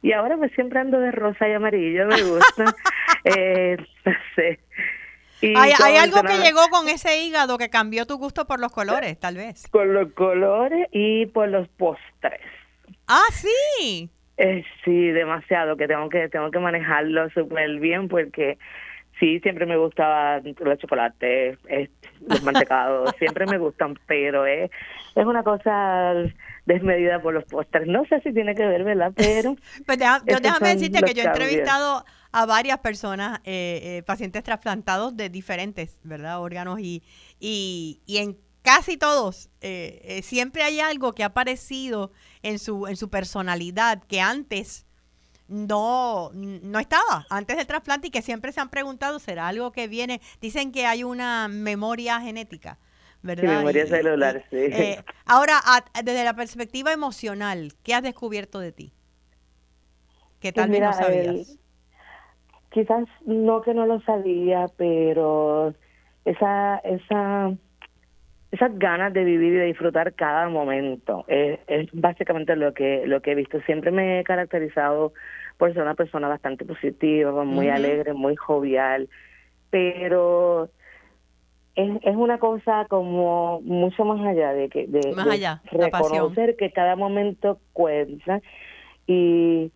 [0.05, 2.76] Y ahora me siempre ando de rosa y amarillo, me gusta.
[3.24, 4.61] eh, no sé.
[5.40, 9.18] hay, hay algo que llegó con ese hígado que cambió tu gusto por los colores,
[9.18, 9.66] tal vez.
[9.70, 12.42] Por los colores y por los postres.
[13.09, 14.11] Ah, sí.
[14.36, 18.59] Eh, sí, demasiado, que tengo que tengo que manejarlo súper bien porque
[19.21, 21.59] Sí, siempre me gustaba los chocolates,
[22.27, 24.71] los mantecados, siempre me gustan, pero es,
[25.15, 26.15] es una cosa
[26.67, 27.87] desmedida por los postres.
[27.87, 29.12] No sé si tiene que ver, ¿verdad?
[29.15, 29.57] Pero...
[29.87, 35.17] pues yo déjame decirte que yo he entrevistado a varias personas, eh, eh, pacientes trasplantados
[35.17, 36.41] de diferentes, ¿verdad?
[36.41, 37.05] Órganos y,
[37.39, 42.11] y, y en casi todos eh, siempre hay algo que ha aparecido
[42.43, 44.87] en su, en su personalidad que antes
[45.55, 49.86] no, no estaba antes del trasplante y que siempre se han preguntado, ¿será algo que
[49.86, 50.20] viene?
[50.40, 52.78] Dicen que hay una memoria genética,
[53.22, 53.59] ¿verdad?
[53.59, 54.57] memoria celular, sí.
[54.57, 55.61] Eh, ahora,
[56.02, 58.92] desde la perspectiva emocional, ¿qué has descubierto de ti?
[60.40, 61.59] Que tal pues vez no sabías.
[62.70, 65.72] quizás no que no lo sabía, pero
[66.24, 67.52] esa, esa,
[68.50, 73.22] esas ganas de vivir y de disfrutar cada momento es, es básicamente lo que, lo
[73.22, 73.61] que he visto.
[73.62, 75.12] Siempre me he caracterizado
[75.59, 79.09] por ser una persona bastante positiva, muy alegre, muy jovial,
[79.70, 80.68] pero
[81.74, 85.14] es, es una cosa como mucho más allá de que de,
[85.72, 88.40] reconocer que cada momento cuenta
[89.07, 89.70] y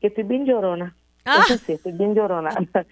[0.00, 0.94] que estoy bien llorona.
[1.24, 1.42] Ah.
[1.44, 2.50] Eso sí, estoy bien llorona.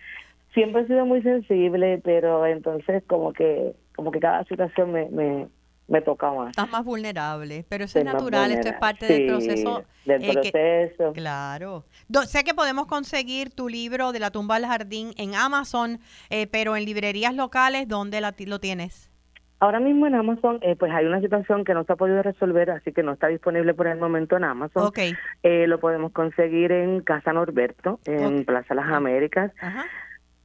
[0.54, 5.48] Siempre he sido muy sensible, pero entonces como que como que cada situación me, me,
[5.88, 6.50] me toca más.
[6.50, 9.84] Estás más vulnerable, pero eso es natural, esto es parte del proceso.
[10.04, 11.12] Del eh, proceso.
[11.12, 11.84] claro.
[12.26, 16.76] sé que podemos conseguir tu libro de la tumba al jardín en Amazon, eh, pero
[16.76, 19.10] en librerías locales, ¿dónde la, lo tienes?
[19.58, 22.70] Ahora mismo en Amazon, eh, pues hay una situación que no se ha podido resolver,
[22.70, 24.82] así que no está disponible por el momento en Amazon.
[24.84, 25.14] Okay.
[25.42, 29.52] lo podemos conseguir en Casa Norberto, en Plaza Las Américas.
[29.60, 29.86] Ajá.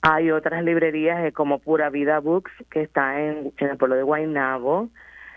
[0.04, 4.89] Hay otras librerías como Pura Vida Books, que está en, en el pueblo de Guaynabo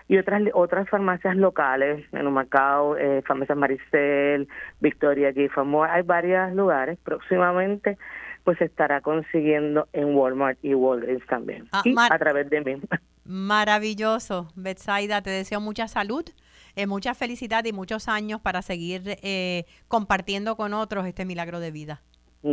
[0.07, 4.47] y otras otras farmacias locales en Humacao, eh, Farmacia Maricel,
[4.79, 6.97] Victoria Gifamore, hay varios lugares.
[7.03, 7.97] Próximamente
[8.45, 12.79] pues se estará consiguiendo en Walmart y Walgreens también, ah, y a través de mí.
[13.25, 16.23] Maravilloso, Betsaida, te deseo mucha salud,
[16.75, 21.71] eh, mucha felicidad y muchos años para seguir eh, compartiendo con otros este milagro de
[21.71, 22.03] vida.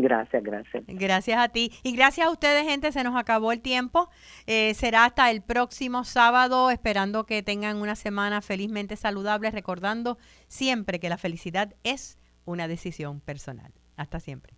[0.00, 0.84] Gracias, gracias.
[0.86, 1.70] Gracias a ti.
[1.82, 2.92] Y gracias a ustedes, gente.
[2.92, 4.08] Se nos acabó el tiempo.
[4.46, 10.16] Eh, será hasta el próximo sábado, esperando que tengan una semana felizmente saludable, recordando
[10.48, 13.72] siempre que la felicidad es una decisión personal.
[13.96, 14.54] Hasta siempre.